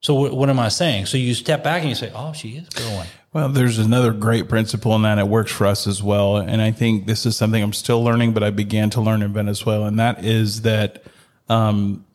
So 0.00 0.14
what, 0.14 0.32
what 0.32 0.48
am 0.48 0.58
I 0.58 0.70
saying? 0.70 1.04
So 1.04 1.18
you 1.18 1.34
step 1.34 1.62
back 1.62 1.82
and 1.82 1.90
you 1.90 1.94
say, 1.94 2.10
"Oh, 2.14 2.32
she 2.32 2.56
is 2.56 2.68
growing." 2.70 3.08
Well, 3.34 3.50
there's 3.50 3.78
another 3.78 4.14
great 4.14 4.48
principle 4.48 4.96
in 4.96 5.02
that 5.02 5.18
it 5.18 5.28
works 5.28 5.52
for 5.52 5.66
us 5.66 5.86
as 5.86 6.02
well. 6.02 6.38
And 6.38 6.62
I 6.62 6.70
think 6.70 7.06
this 7.06 7.26
is 7.26 7.36
something 7.36 7.62
I'm 7.62 7.74
still 7.74 8.02
learning, 8.02 8.32
but 8.32 8.42
I 8.42 8.48
began 8.48 8.88
to 8.90 9.02
learn 9.02 9.20
in 9.20 9.34
Venezuela. 9.34 9.86
And 9.86 9.98
that 10.00 10.24
is 10.24 10.62
that 10.62 11.04
um, 11.50 12.06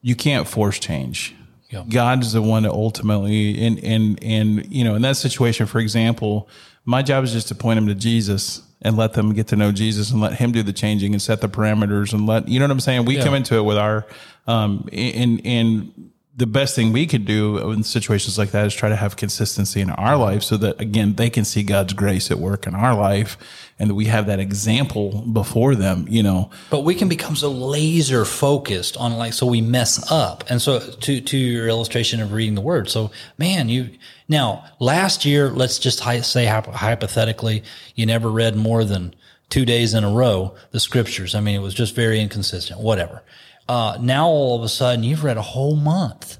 you 0.00 0.16
can't 0.16 0.48
force 0.48 0.78
change. 0.78 1.34
Yeah. 1.74 1.84
God 1.88 2.22
is 2.22 2.32
the 2.32 2.42
one 2.42 2.62
that 2.62 2.72
ultimately, 2.72 3.66
and, 3.66 3.82
and, 3.82 4.22
and, 4.22 4.72
you 4.72 4.84
know, 4.84 4.94
in 4.94 5.02
that 5.02 5.16
situation, 5.16 5.66
for 5.66 5.80
example, 5.80 6.48
my 6.84 7.02
job 7.02 7.24
is 7.24 7.32
just 7.32 7.48
to 7.48 7.54
point 7.54 7.76
them 7.78 7.88
to 7.88 7.94
Jesus 7.94 8.62
and 8.82 8.96
let 8.96 9.14
them 9.14 9.32
get 9.32 9.48
to 9.48 9.56
know 9.56 9.72
Jesus 9.72 10.10
and 10.12 10.20
let 10.20 10.34
him 10.34 10.52
do 10.52 10.62
the 10.62 10.72
changing 10.72 11.12
and 11.14 11.20
set 11.22 11.40
the 11.40 11.48
parameters 11.48 12.12
and 12.12 12.26
let, 12.26 12.46
you 12.48 12.60
know 12.60 12.66
what 12.66 12.70
I'm 12.70 12.80
saying? 12.80 13.06
We 13.06 13.16
Yeah. 13.16 13.24
come 13.24 13.34
into 13.34 13.56
it 13.56 13.62
with 13.62 13.78
our, 13.78 14.06
um, 14.46 14.88
and, 14.92 15.40
and 15.44 16.10
the 16.36 16.46
best 16.46 16.74
thing 16.74 16.92
we 16.92 17.06
could 17.06 17.24
do 17.24 17.70
in 17.70 17.84
situations 17.84 18.36
like 18.36 18.50
that 18.50 18.66
is 18.66 18.74
try 18.74 18.88
to 18.88 18.96
have 18.96 19.16
consistency 19.16 19.80
in 19.80 19.90
our 19.90 20.16
life 20.16 20.42
so 20.42 20.56
that 20.56 20.80
again, 20.80 21.14
they 21.14 21.30
can 21.30 21.44
see 21.44 21.62
God's 21.62 21.92
grace 21.92 22.30
at 22.30 22.38
work 22.38 22.66
in 22.66 22.74
our 22.74 22.94
life 22.94 23.36
and 23.78 23.90
that 23.90 23.94
we 23.94 24.06
have 24.06 24.26
that 24.26 24.40
example 24.40 25.22
before 25.22 25.76
them, 25.76 26.06
you 26.08 26.24
know. 26.24 26.50
But 26.70 26.80
we 26.80 26.96
can 26.96 27.08
become 27.08 27.36
so 27.36 27.50
laser 27.50 28.24
focused 28.24 28.96
on 28.96 29.16
like 29.16 29.32
so 29.32 29.46
we 29.46 29.60
mess 29.60 30.10
up. 30.10 30.42
And 30.48 30.60
so 30.60 30.80
to 30.80 31.20
to 31.20 31.36
your 31.36 31.68
illustration 31.68 32.20
of 32.20 32.32
reading 32.32 32.56
the 32.56 32.60
word. 32.60 32.90
So 32.90 33.12
man, 33.38 33.68
you 33.68 33.90
now 34.28 34.64
last 34.80 35.24
year, 35.24 35.50
let's 35.50 35.78
just 35.78 36.00
say 36.24 36.46
hypothetically, 36.46 37.62
you 37.94 38.06
never 38.06 38.28
read 38.28 38.56
more 38.56 38.82
than 38.82 39.14
two 39.50 39.64
days 39.64 39.94
in 39.94 40.02
a 40.02 40.10
row 40.10 40.56
the 40.72 40.80
scriptures. 40.80 41.36
I 41.36 41.40
mean, 41.40 41.54
it 41.54 41.62
was 41.62 41.74
just 41.74 41.94
very 41.94 42.20
inconsistent. 42.20 42.80
Whatever. 42.80 43.22
Uh, 43.68 43.98
now 44.00 44.28
all 44.28 44.56
of 44.56 44.62
a 44.62 44.68
sudden, 44.68 45.04
you've 45.04 45.24
read 45.24 45.36
a 45.36 45.42
whole 45.42 45.76
month, 45.76 46.38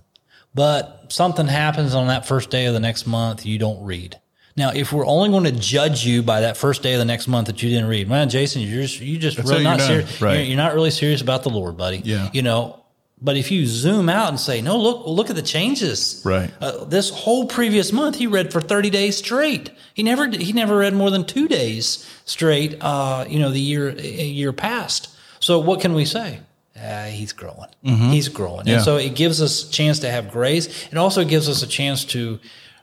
but 0.55 1.07
something 1.09 1.47
happens 1.47 1.95
on 1.95 2.09
that 2.09 2.27
first 2.27 2.51
day 2.51 2.67
of 2.67 2.75
the 2.75 2.81
next 2.81 3.07
month, 3.07 3.47
you 3.47 3.59
don't 3.59 3.83
read. 3.85 4.21
Now, 4.57 4.71
if 4.73 4.93
we're 4.93 5.07
only 5.07 5.31
going 5.31 5.45
to 5.45 5.61
judge 5.61 6.07
you 6.07 6.23
by 6.23 6.43
that 6.43 6.57
first 6.57 6.83
day 6.83 6.93
of 6.93 7.01
the 7.01 7.05
next 7.05 7.27
month 7.27 7.49
that 7.49 7.63
you 7.63 7.71
didn't 7.71 7.89
read, 7.89 8.09
man, 8.09 8.29
Jason, 8.29 8.63
you're 8.63 8.83
just, 8.83 9.01
you 9.01 9.19
just 9.19 9.37
That's 9.37 9.51
really 9.51 9.65
not 9.65 9.81
serious. 9.81 10.21
Right. 10.23 10.35
You're, 10.35 10.45
you're 10.45 10.57
not 10.57 10.75
really 10.75 10.93
serious 10.93 11.23
about 11.23 11.43
the 11.43 11.51
Lord, 11.51 11.77
buddy. 11.77 12.03
Yeah. 12.05 12.31
You 12.33 12.43
know, 12.43 12.85
but 13.21 13.37
if 13.37 13.51
you 13.51 13.67
zoom 13.67 14.09
out 14.09 14.29
and 14.29 14.39
say, 14.39 14.61
no, 14.61 14.77
look, 14.77 15.07
look 15.07 15.31
at 15.31 15.35
the 15.35 15.43
changes. 15.43 16.23
Right. 16.25 16.53
Uh, 16.61 16.85
this 16.85 17.11
whole 17.11 17.47
previous 17.47 17.91
month, 17.91 18.17
he 18.17 18.29
read 18.29 18.53
for 18.53 18.61
30 18.61 18.91
days 18.91 19.17
straight. 19.17 19.71
He 19.93 20.05
never, 20.05 20.29
he 20.29 20.53
never 20.53 20.77
read 20.79 20.95
more 20.95 21.11
than 21.11 21.25
two 21.25 21.49
days 21.49 22.09
straight, 22.25 22.77
uh, 22.81 23.25
you 23.29 23.41
know, 23.41 23.51
the 23.51 23.61
year, 23.61 23.91
year 23.91 24.53
past. 24.53 25.09
So 25.41 25.59
what 25.59 25.81
can 25.81 25.95
we 25.95 26.05
say? 26.05 26.41
Uh, 26.77 27.05
he's 27.05 27.33
growing. 27.33 27.69
He's 27.83 28.29
growing. 28.29 28.61
Mm-hmm. 28.61 28.69
Yeah. 28.69 28.75
And 28.77 28.85
so 28.85 28.97
it 28.97 29.15
gives 29.15 29.41
us 29.41 29.69
a 29.69 29.71
chance 29.71 30.01
to 30.01 30.11
have 30.11 30.31
grace. 30.31 30.89
It 30.91 30.97
also 30.97 31.25
gives 31.25 31.49
us 31.49 31.63
a 31.63 31.67
chance 31.67 32.05
to 32.07 32.41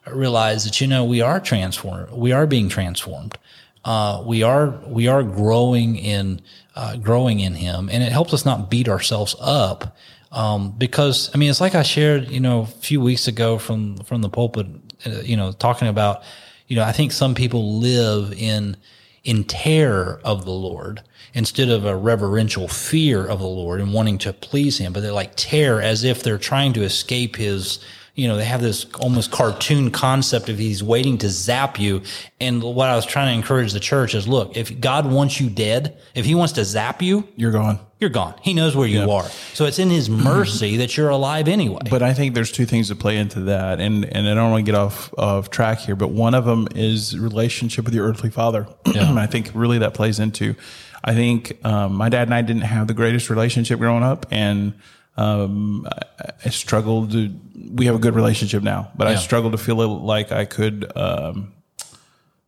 realize 0.07 0.63
that, 0.63 0.79
you 0.79 0.88
know, 0.88 1.03
we 1.03 1.21
are 1.21 1.39
transformed. 1.39 2.10
We 2.12 2.31
are 2.31 2.48
being 2.48 2.69
transformed. 2.69 3.38
Uh, 3.83 4.24
we 4.25 4.43
are, 4.43 4.69
we 4.88 5.07
are 5.07 5.24
growing 5.24 5.98
in, 5.98 6.41
uh, 6.75 6.95
growing 6.98 7.41
in 7.41 7.55
him. 7.55 7.89
And 7.91 8.01
it 8.01 8.12
helps 8.12 8.33
us 8.33 8.45
not 8.45 8.69
beat 8.69 8.88
ourselves 8.88 9.36
up. 9.39 9.98
Um, 10.31 10.71
because 10.77 11.29
I 11.33 11.38
mean, 11.38 11.50
it's 11.50 11.60
like 11.60 11.75
I 11.75 11.83
shared, 11.83 12.29
you 12.29 12.39
know, 12.39 12.62
a 12.62 12.65
few 12.65 13.01
weeks 13.01 13.27
ago 13.27 13.57
from, 13.57 13.98
from 13.98 14.21
the 14.21 14.29
pulpit, 14.29 14.67
uh, 15.05 15.10
you 15.21 15.36
know, 15.36 15.51
talking 15.51 15.89
about, 15.89 16.24
you 16.67 16.77
know, 16.77 16.83
I 16.83 16.93
think 16.93 17.12
some 17.12 17.36
people 17.36 17.79
live 17.79 18.31
in, 18.31 18.77
in 19.23 19.43
terror 19.43 20.19
of 20.23 20.45
the 20.45 20.51
Lord 20.51 21.01
instead 21.33 21.69
of 21.69 21.85
a 21.85 21.95
reverential 21.95 22.67
fear 22.67 23.25
of 23.25 23.39
the 23.39 23.47
Lord 23.47 23.79
and 23.79 23.93
wanting 23.93 24.17
to 24.19 24.33
please 24.33 24.77
him, 24.77 24.93
but 24.93 25.01
they're 25.01 25.13
like 25.13 25.33
terror 25.35 25.81
as 25.81 26.03
if 26.03 26.23
they're 26.23 26.37
trying 26.37 26.73
to 26.73 26.83
escape 26.83 27.35
his, 27.35 27.79
you 28.15 28.27
know, 28.27 28.35
they 28.35 28.45
have 28.45 28.61
this 28.61 28.85
almost 28.95 29.31
cartoon 29.31 29.91
concept 29.91 30.49
of 30.49 30.57
he's 30.57 30.83
waiting 30.83 31.17
to 31.19 31.29
zap 31.29 31.79
you. 31.79 32.01
And 32.39 32.61
what 32.63 32.89
I 32.89 32.95
was 32.95 33.05
trying 33.05 33.33
to 33.33 33.37
encourage 33.37 33.73
the 33.73 33.79
church 33.79 34.15
is 34.15 34.27
look, 34.27 34.57
if 34.57 34.79
God 34.81 35.05
wants 35.05 35.39
you 35.39 35.49
dead, 35.49 35.97
if 36.15 36.25
he 36.25 36.35
wants 36.35 36.53
to 36.53 36.65
zap 36.65 37.01
you, 37.01 37.27
You're 37.35 37.51
gone. 37.51 37.79
You're 38.01 38.10
gone. 38.10 38.34
He 38.41 38.55
knows 38.55 38.75
where 38.75 38.88
you 38.88 39.12
are. 39.12 39.29
So 39.53 39.65
it's 39.65 39.77
in 39.77 39.91
his 39.91 40.10
mercy 40.10 40.77
that 40.77 40.97
you're 40.97 41.10
alive 41.10 41.47
anyway. 41.47 41.82
But 41.88 42.02
I 42.02 42.15
think 42.15 42.34
there's 42.34 42.52
two 42.52 42.65
things 42.65 42.89
that 42.89 42.97
play 42.97 43.15
into 43.15 43.41
that, 43.41 43.80
and 43.80 44.04
and 44.04 44.28
I 44.28 44.34
don't 44.34 44.52
want 44.52 44.65
to 44.65 44.71
get 44.71 44.78
off 44.78 45.13
of 45.13 45.52
track 45.52 45.80
here, 45.80 45.95
but 45.95 46.10
one 46.10 46.34
of 46.34 46.43
them 46.43 46.67
is 46.75 47.17
relationship 47.17 47.86
with 47.86 47.93
your 47.93 48.08
earthly 48.08 48.32
father. 48.32 48.67
and 48.86 49.19
I 49.19 49.28
think 49.28 49.52
really 49.54 49.78
that 49.78 49.93
plays 49.93 50.19
into. 50.19 50.56
I 51.04 51.13
think 51.13 51.63
um, 51.63 51.93
my 51.93 52.10
dad 52.10 52.28
and 52.28 52.34
I 52.34 52.41
didn't 52.41 52.63
have 52.63 52.88
the 52.88 52.93
greatest 52.95 53.30
relationship 53.30 53.80
growing 53.80 54.04
up, 54.04 54.25
and 54.32 54.73
um, 55.15 55.88
I, 56.19 56.32
I 56.45 56.49
struggled 56.49 57.12
to. 57.12 57.32
We 57.71 57.86
have 57.86 57.95
a 57.95 57.99
good 57.99 58.15
relationship 58.15 58.63
now, 58.63 58.91
but 58.95 59.06
I 59.06 59.15
struggled 59.15 59.52
to 59.52 59.60
feel 59.60 59.78
like 59.99 60.32
I 60.32 60.45
could 60.45 60.91
um, 60.95 61.54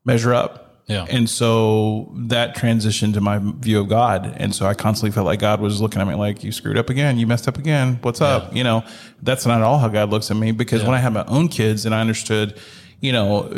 measure 0.03 0.33
up. 0.33 0.62
Yeah. 0.85 1.05
And 1.09 1.29
so 1.29 2.11
that 2.13 2.55
transitioned 2.55 3.13
to 3.13 3.21
my 3.21 3.39
view 3.41 3.79
of 3.79 3.87
God. 3.87 4.33
And 4.37 4.53
so 4.53 4.65
I 4.65 4.73
constantly 4.73 5.11
felt 5.11 5.25
like 5.25 5.39
God 5.39 5.61
was 5.61 5.79
looking 5.79 6.01
at 6.01 6.07
me 6.07 6.15
like, 6.15 6.43
you 6.43 6.51
screwed 6.51 6.77
up 6.77 6.89
again. 6.89 7.17
You 7.17 7.25
messed 7.25 7.47
up 7.47 7.57
again. 7.57 7.99
What's 8.01 8.19
up? 8.19 8.53
You 8.55 8.65
know, 8.65 8.83
that's 9.21 9.45
not 9.45 9.59
at 9.59 9.63
all 9.63 9.79
how 9.79 9.87
God 9.87 10.09
looks 10.09 10.29
at 10.29 10.37
me 10.37 10.51
because 10.51 10.83
when 10.83 10.93
I 10.93 10.99
had 10.99 11.13
my 11.13 11.23
own 11.25 11.47
kids 11.47 11.85
and 11.85 11.95
I 11.95 12.01
understood, 12.01 12.59
you 12.99 13.11
know, 13.13 13.49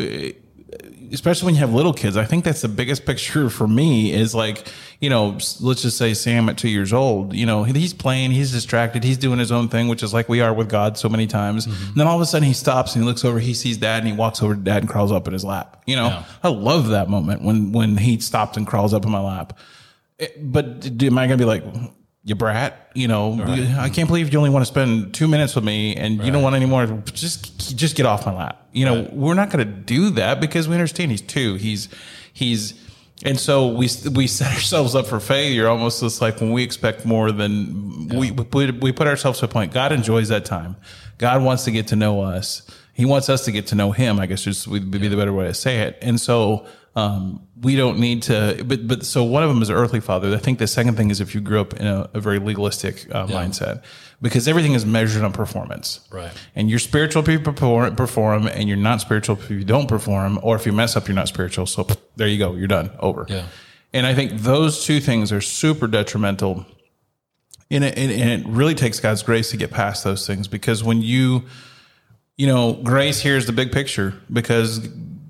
especially 1.12 1.48
when 1.48 1.56
you 1.56 1.62
have 1.62 1.74
little 1.74 1.94
kids, 1.94 2.18
I 2.18 2.26
think 2.26 2.44
that's 2.46 2.62
the 2.62 2.68
biggest 2.68 3.06
picture 3.06 3.50
for 3.58 3.68
me 3.68 4.12
is 4.14 4.34
like, 4.36 4.68
you 5.00 5.10
know, 5.10 5.38
let's 5.62 5.82
just 5.82 5.98
say 5.98 6.14
Sam 6.14 6.48
at 6.50 6.58
two 6.58 6.70
years 6.70 6.94
old, 6.94 7.34
you 7.34 7.46
know, 7.46 7.64
he's 7.64 7.94
playing, 7.94 8.32
he's 8.32 8.52
distracted, 8.52 9.04
he's 9.04 9.18
doing 9.18 9.40
his 9.40 9.52
own 9.52 9.68
thing, 9.70 9.88
which 9.88 10.04
is 10.04 10.14
like 10.14 10.30
we 10.30 10.42
are 10.42 10.54
with 10.54 10.70
God 10.70 10.98
so 10.98 11.10
many 11.10 11.28
times. 11.28 11.68
Mm-hmm. 11.68 11.88
And 11.90 11.96
then 11.96 12.08
all 12.08 12.16
of 12.16 12.22
a 12.22 12.26
sudden 12.26 12.48
he 12.48 12.54
stops 12.54 12.96
and 12.96 13.04
he 13.04 13.08
looks 13.10 13.24
over, 13.26 13.40
he 13.40 13.54
sees 13.54 13.78
dad 13.78 14.00
and 14.00 14.08
he 14.08 14.14
walks 14.14 14.42
over 14.42 14.56
to 14.56 14.62
dad 14.62 14.84
and 14.84 14.90
crawls 14.90 15.12
up 15.12 15.28
in 15.28 15.34
his 15.34 15.44
lap. 15.44 15.82
You 15.86 15.96
know, 15.96 16.08
Yeah. 16.08 16.24
I 16.44 16.50
love 16.50 16.88
that 16.90 17.10
moment 17.10 17.42
when, 17.42 17.72
when 17.72 17.98
he 17.98 18.20
stopped 18.20 18.58
and 18.58 18.66
crawls 18.66 18.94
up 18.94 19.06
in 19.06 19.12
my 19.12 19.22
lap. 19.22 19.58
It- 20.18 20.52
but 20.52 20.86
am 21.04 21.18
I 21.18 21.28
going 21.28 21.38
to 21.38 21.42
be 21.42 21.46
like, 21.46 21.64
you 22.26 22.34
brat, 22.34 22.90
you 22.96 23.08
know, 23.08 23.40
I 23.78 23.90
can't 23.90 24.08
believe 24.08 24.34
you 24.34 24.40
only 24.40 24.50
want 24.50 24.64
to 24.64 24.68
spend 24.68 25.14
two 25.14 25.28
minutes 25.28 25.54
with 25.54 25.64
me 25.64 25.96
and 25.96 26.24
you 26.26 26.32
don't 26.32 26.42
want 26.42 26.56
any 26.56 26.66
more. 26.66 26.88
Just, 27.14 27.78
just 27.78 27.96
get 27.96 28.08
off 28.08 28.26
my 28.26 28.34
lap. 28.34 28.68
You 28.72 28.86
know, 28.86 29.08
we're 29.14 29.36
not 29.36 29.52
going 29.52 29.66
to 29.66 29.72
do 29.72 30.10
that 30.12 30.42
because 30.42 30.68
we 30.68 30.74
understand 30.74 31.12
he's 31.12 31.22
two. 31.22 31.54
He's, 31.54 31.88
he's, 32.34 32.74
and 33.24 33.40
so 33.40 33.68
we, 33.68 33.88
we 34.12 34.26
set 34.26 34.54
ourselves 34.56 34.96
up 34.96 35.06
for 35.06 35.20
failure 35.20 35.68
almost 35.68 36.02
just 36.02 36.20
like 36.20 36.42
when 36.42 36.52
we 36.52 36.64
expect 36.64 37.06
more 37.06 37.32
than 37.32 38.08
we, 38.08 38.32
we 38.32 38.44
put, 38.44 38.82
we 38.82 38.92
put 38.92 39.06
ourselves 39.06 39.38
to 39.40 39.46
a 39.46 39.48
point. 39.48 39.72
God 39.72 39.92
enjoys 39.92 40.30
that 40.30 40.46
time. 40.46 40.78
God 41.20 41.44
wants 41.44 41.64
to 41.66 41.72
get 41.72 41.88
to 41.90 41.96
know 41.96 42.22
us. 42.22 42.64
He 42.94 43.06
wants 43.06 43.30
us 43.30 43.46
to 43.46 43.52
get 43.52 43.68
to 43.68 43.76
know 43.76 43.92
him, 43.92 44.20
I 44.20 44.26
guess 44.26 44.42
just 44.44 44.68
would 44.68 44.90
be 44.90 45.10
the 45.10 45.16
better 45.16 45.32
way 45.32 45.46
to 45.46 45.54
say 45.54 45.82
it. 45.82 46.00
And 46.02 46.20
so, 46.20 46.66
um, 46.96 47.46
we 47.66 47.76
don't 47.76 47.98
need 47.98 48.22
to, 48.24 48.64
but, 48.64 48.88
but 48.88 49.04
so 49.04 49.24
one 49.24 49.42
of 49.42 49.50
them 49.50 49.60
is 49.60 49.72
earthly 49.72 50.00
father. 50.00 50.32
I 50.36 50.38
think 50.38 50.60
the 50.60 50.68
second 50.68 50.98
thing 50.98 51.10
is 51.10 51.20
if 51.20 51.34
you 51.34 51.42
grew 51.42 51.60
up 51.60 51.74
in 51.74 51.88
a, 51.88 52.08
a 52.14 52.20
very 52.20 52.38
legalistic 52.38 53.08
uh, 53.14 53.26
mindset, 53.26 53.84
because 54.22 54.48
everything 54.48 54.74
is 54.74 54.86
measured 54.86 55.24
on 55.24 55.34
performance. 55.34 56.08
Right. 56.12 56.32
And 56.56 56.70
you're 56.70 56.78
spiritual 56.78 57.24
if 57.24 57.28
you 57.28 57.40
perform, 57.40 57.96
perform, 57.96 58.46
and 58.46 58.70
you're 58.70 58.78
not 58.78 59.02
spiritual 59.02 59.40
if 59.40 59.50
you 59.50 59.64
don't 59.64 59.88
perform, 59.88 60.40
or 60.44 60.56
if 60.56 60.68
you 60.68 60.74
mess 60.74 60.96
up, 60.96 61.08
you're 61.08 61.16
not 61.16 61.28
spiritual. 61.28 61.66
So 61.66 61.88
there 62.16 62.28
you 62.28 62.38
go. 62.38 62.54
You're 62.54 62.68
done. 62.68 62.92
Over. 63.00 63.26
Yeah. 63.28 63.48
And 63.94 64.06
I 64.06 64.14
think 64.14 64.34
those 64.42 64.86
two 64.86 65.00
things 65.00 65.32
are 65.32 65.42
super 65.42 65.88
detrimental. 65.88 66.68
And 67.72 67.84
it, 67.84 67.98
and 67.98 68.12
and 68.12 68.30
it 68.30 68.48
really 68.48 68.76
takes 68.76 69.00
God's 69.00 69.24
grace 69.24 69.50
to 69.50 69.58
get 69.58 69.72
past 69.72 70.04
those 70.04 70.28
things 70.28 70.48
because 70.48 70.84
when 70.84 71.02
you, 71.02 71.46
you 72.38 72.46
know, 72.46 72.74
grace 72.74 73.22
here 73.22 73.38
is 73.38 73.48
the 73.48 73.54
big 73.54 73.72
picture 73.72 74.14
because 74.32 74.80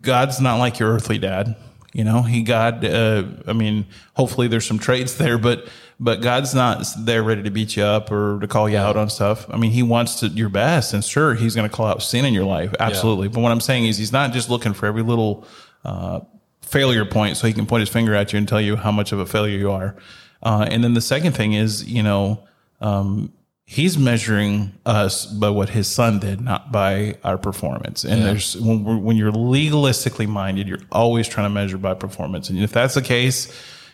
God's 0.01 0.41
not 0.41 0.57
like 0.57 0.79
your 0.79 0.91
earthly 0.93 1.17
dad. 1.17 1.55
You 1.95 2.03
know, 2.03 2.23
he 2.23 2.41
God. 2.41 2.83
Uh, 2.83 3.23
I 3.47 3.53
mean, 3.53 3.85
hopefully 4.15 4.49
there's 4.49 4.65
some 4.65 4.79
traits 4.79 5.13
there, 5.17 5.37
but 5.37 5.69
but 5.97 6.21
God's 6.21 6.53
not 6.53 6.85
there 6.99 7.23
ready 7.23 7.41
to 7.43 7.49
beat 7.49 7.77
you 7.77 7.83
up 7.83 8.11
or 8.11 8.37
to 8.41 8.47
call 8.49 8.67
you 8.67 8.77
out 8.77 8.97
on 8.97 9.09
stuff. 9.09 9.49
I 9.49 9.55
mean, 9.55 9.71
He 9.71 9.81
wants 9.81 10.19
to 10.19 10.27
your 10.27 10.49
best, 10.49 10.93
and 10.93 11.01
sure, 11.01 11.35
He's 11.35 11.55
going 11.55 11.69
to 11.69 11.73
call 11.73 11.85
out 11.85 12.03
sin 12.03 12.25
in 12.25 12.33
your 12.33 12.43
life, 12.43 12.73
absolutely. 12.81 13.29
But 13.29 13.39
what 13.39 13.53
I'm 13.53 13.61
saying 13.61 13.85
is, 13.85 13.97
He's 13.97 14.11
not 14.11 14.33
just 14.33 14.49
looking 14.49 14.73
for 14.73 14.87
every 14.87 15.03
little 15.03 15.47
uh, 15.85 16.19
failure 16.63 17.05
point 17.05 17.37
so 17.37 17.47
He 17.47 17.53
can 17.53 17.65
point 17.65 17.79
His 17.79 17.89
finger 17.89 18.13
at 18.13 18.33
you 18.33 18.39
and 18.39 18.45
tell 18.47 18.59
you 18.59 18.75
how 18.75 18.91
much 18.91 19.13
of 19.13 19.19
a 19.19 19.25
failure 19.25 19.57
you 19.57 19.71
are. 19.71 19.95
Uh, 20.43 20.67
and 20.69 20.83
then 20.83 20.95
the 20.95 21.01
second 21.01 21.31
thing 21.31 21.53
is, 21.53 21.85
you 21.85 22.03
know, 22.03 22.45
um, 22.81 23.31
he's 23.65 23.97
measuring 23.97 24.71
us 24.85 25.25
by 25.25 25.49
what 25.49 25.69
his 25.69 25.87
son 25.87 26.19
did, 26.19 26.39
not 26.39 26.71
by 26.71 27.17
our 27.23 27.37
performance. 27.37 28.03
And 28.03 28.21
there's 28.21 28.55
when, 28.57 28.83
we're, 28.83 28.97
when 28.97 29.17
you're 29.17 29.31
legalistically 29.31 30.27
minded, 30.27 30.67
you're 30.67 30.79
always 30.91 31.27
trying 31.27 31.45
to 31.45 31.53
measure 31.53 31.77
by 31.77 31.95
performance. 31.95 32.49
And 32.49 32.59
if 32.59 32.71
that's 32.71 32.93
the 32.93 33.01
case, 33.01 33.51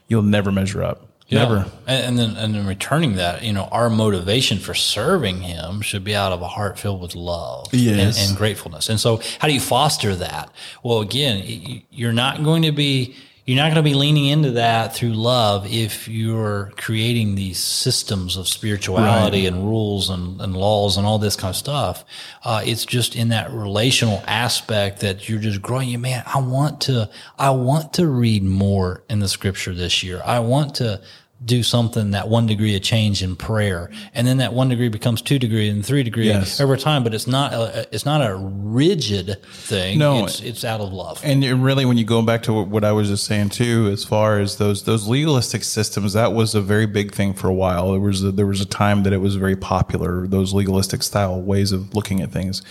you'll 0.07 0.23
never 0.23 0.51
measure 0.51 0.83
up. 0.83 1.07
Never. 1.31 1.65
And, 1.87 2.05
and 2.05 2.19
then, 2.19 2.35
and 2.35 2.53
then 2.53 2.67
returning 2.67 3.15
that, 3.15 3.41
you 3.43 3.53
know, 3.53 3.63
our 3.71 3.89
motivation 3.89 4.57
for 4.59 4.73
serving 4.73 5.39
Him 5.39 5.79
should 5.79 6.03
be 6.03 6.13
out 6.13 6.33
of 6.33 6.41
a 6.41 6.47
heart 6.49 6.77
filled 6.77 7.01
with 7.01 7.15
love 7.15 7.67
Yes. 7.73 8.19
and, 8.19 8.29
and 8.29 8.37
gratefulness. 8.37 8.89
And 8.89 8.99
so, 8.99 9.21
how 9.39 9.47
do 9.47 9.53
you 9.53 9.61
foster 9.61 10.13
that? 10.17 10.51
Well, 10.83 10.99
again, 10.99 11.83
you're 11.89 12.11
not 12.11 12.43
going 12.43 12.63
to 12.63 12.73
be, 12.73 13.15
you're 13.51 13.61
not 13.61 13.73
going 13.73 13.83
to 13.83 13.89
be 13.89 13.95
leaning 13.95 14.27
into 14.27 14.51
that 14.51 14.95
through 14.95 15.11
love 15.11 15.67
if 15.69 16.07
you're 16.07 16.71
creating 16.77 17.35
these 17.35 17.59
systems 17.59 18.37
of 18.37 18.47
spirituality 18.47 19.45
and 19.45 19.65
rules 19.65 20.09
and, 20.09 20.39
and 20.39 20.55
laws 20.55 20.95
and 20.95 21.05
all 21.05 21.19
this 21.19 21.35
kind 21.35 21.49
of 21.49 21.57
stuff. 21.57 22.05
Uh, 22.45 22.61
it's 22.65 22.85
just 22.85 23.13
in 23.13 23.27
that 23.27 23.51
relational 23.51 24.23
aspect 24.25 25.01
that 25.01 25.27
you're 25.27 25.37
just 25.37 25.61
growing. 25.61 25.89
You 25.89 25.99
man, 25.99 26.23
I 26.25 26.39
want 26.39 26.79
to, 26.81 27.09
I 27.37 27.49
want 27.49 27.91
to 27.95 28.07
read 28.07 28.43
more 28.43 29.03
in 29.09 29.19
the 29.19 29.27
scripture 29.27 29.73
this 29.73 30.01
year. 30.01 30.21
I 30.23 30.39
want 30.39 30.75
to 30.75 31.01
do 31.43 31.63
something 31.63 32.11
that 32.11 32.29
one 32.29 32.45
degree 32.45 32.75
of 32.75 32.81
change 32.83 33.23
in 33.23 33.35
prayer 33.35 33.89
and 34.13 34.27
then 34.27 34.37
that 34.37 34.53
one 34.53 34.69
degree 34.69 34.89
becomes 34.89 35.21
two 35.23 35.39
degree 35.39 35.69
and 35.69 35.83
three 35.83 36.03
degree 36.03 36.27
Yes. 36.27 36.61
over 36.61 36.77
time 36.77 37.03
but 37.03 37.13
it's 37.15 37.25
not 37.25 37.51
a, 37.51 37.87
it's 37.91 38.05
not 38.05 38.21
a 38.21 38.35
rigid 38.35 39.37
thing 39.45 39.97
No. 39.97 40.25
it's 40.25 40.39
it's 40.41 40.63
out 40.63 40.81
of 40.81 40.93
love 40.93 41.19
And 41.23 41.43
really, 41.63 41.85
when 41.85 41.97
you 41.97 42.03
go 42.05 42.21
back 42.21 42.43
to 42.43 42.53
what 42.63 42.83
I 42.83 42.91
was 42.91 43.07
just 43.09 43.25
saying 43.25 43.49
too, 43.49 43.89
as 43.91 44.03
far 44.03 44.39
as 44.39 44.57
those 44.57 44.83
those 44.83 45.07
legalistic 45.07 45.63
systems, 45.63 46.13
that 46.13 46.33
was 46.33 46.55
a 46.55 46.61
very 46.61 46.85
big 46.85 47.11
thing 47.13 47.33
for 47.33 47.47
a 47.47 47.53
while. 47.53 47.91
There 47.91 47.99
was 47.99 48.23
a, 48.23 48.31
there 48.31 48.45
was 48.45 48.61
a 48.61 48.65
time 48.65 49.03
that 49.03 49.13
it 49.13 49.17
was 49.17 49.35
very 49.35 49.55
popular. 49.55 50.27
Those 50.27 50.53
legalistic 50.53 51.03
style 51.03 51.41
ways 51.41 51.71
of 51.71 51.93
looking 51.95 52.21
at 52.21 52.31
things, 52.31 52.61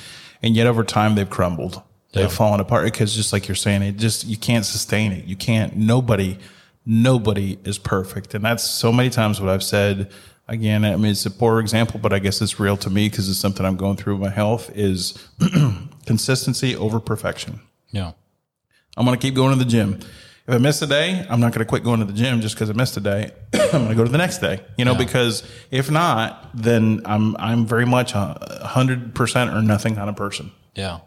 and 0.43 0.55
yet 0.57 0.67
over 0.67 0.85
time 0.85 1.15
they've 1.17 1.29
crumbled. 1.29 1.83
They've 2.13 2.33
fallen 2.33 2.59
apart 2.61 2.85
because, 2.85 3.15
just 3.15 3.33
like 3.33 3.47
you're 3.47 3.55
saying, 3.55 3.83
it 3.83 3.97
just 3.97 4.27
you 4.27 4.37
can't 4.37 4.65
sustain 4.67 5.13
it. 5.13 5.25
You 5.27 5.37
can't. 5.37 5.77
Nobody, 5.77 6.39
nobody 6.85 7.59
is 7.65 7.79
perfect, 7.79 8.35
and 8.35 8.45
that's 8.45 8.65
so 8.65 8.93
many 8.93 9.11
times 9.11 9.41
what 9.41 9.51
I've 9.51 9.63
said. 9.63 10.11
Again, 10.49 10.85
I 10.85 10.97
mean, 10.97 11.13
it's 11.13 11.25
a 11.27 11.31
poor 11.31 11.61
example, 11.61 12.01
but 12.01 12.13
I 12.13 12.19
guess 12.19 12.43
it's 12.43 12.59
real 12.59 12.77
to 12.79 12.91
me 12.91 13.09
because 13.09 13.29
it's 13.29 13.39
something 13.39 13.65
I'm 13.65 13.77
going 13.77 13.97
through 13.97 14.15
with 14.17 14.23
my 14.23 14.35
health. 14.35 14.71
Is 14.75 15.29
consistency 16.07 16.75
over 16.75 16.99
perfection. 16.99 17.61
yeah 17.91 18.13
I'm 18.97 19.07
going 19.07 19.17
to 19.19 19.23
keep 19.23 19.35
going 19.35 19.57
to 19.57 19.65
the 19.65 19.71
gym. 19.71 20.01
If 20.47 20.55
I 20.55 20.59
miss 20.59 20.83
a 20.83 20.87
day, 20.87 21.25
I'm 21.31 21.39
not 21.39 21.53
going 21.53 21.65
to 21.65 21.69
quit 21.69 21.85
going 21.85 22.01
to 22.01 22.07
the 22.07 22.13
gym 22.13 22.41
just 22.41 22.57
because 22.57 22.69
I 22.69 22.73
missed 22.73 22.97
a 22.97 23.01
day. 23.01 23.31
I'm 23.55 23.71
going 23.71 23.89
to 23.91 23.95
go 23.95 24.05
to 24.05 24.11
the 24.11 24.19
next 24.19 24.39
day, 24.39 24.61
you 24.77 24.85
know, 24.85 24.97
because 24.97 25.45
if 25.71 25.91
not, 25.91 26.51
then 26.53 27.03
I'm, 27.05 27.37
I'm 27.37 27.67
very 27.67 27.87
much 27.87 28.15
a 28.15 28.63
hundred 28.65 29.15
percent 29.15 29.51
or 29.55 29.63
nothing 29.63 29.95
kind 29.95 30.11
of 30.11 30.17
person. 30.17 30.51
Yeah. 30.75 31.01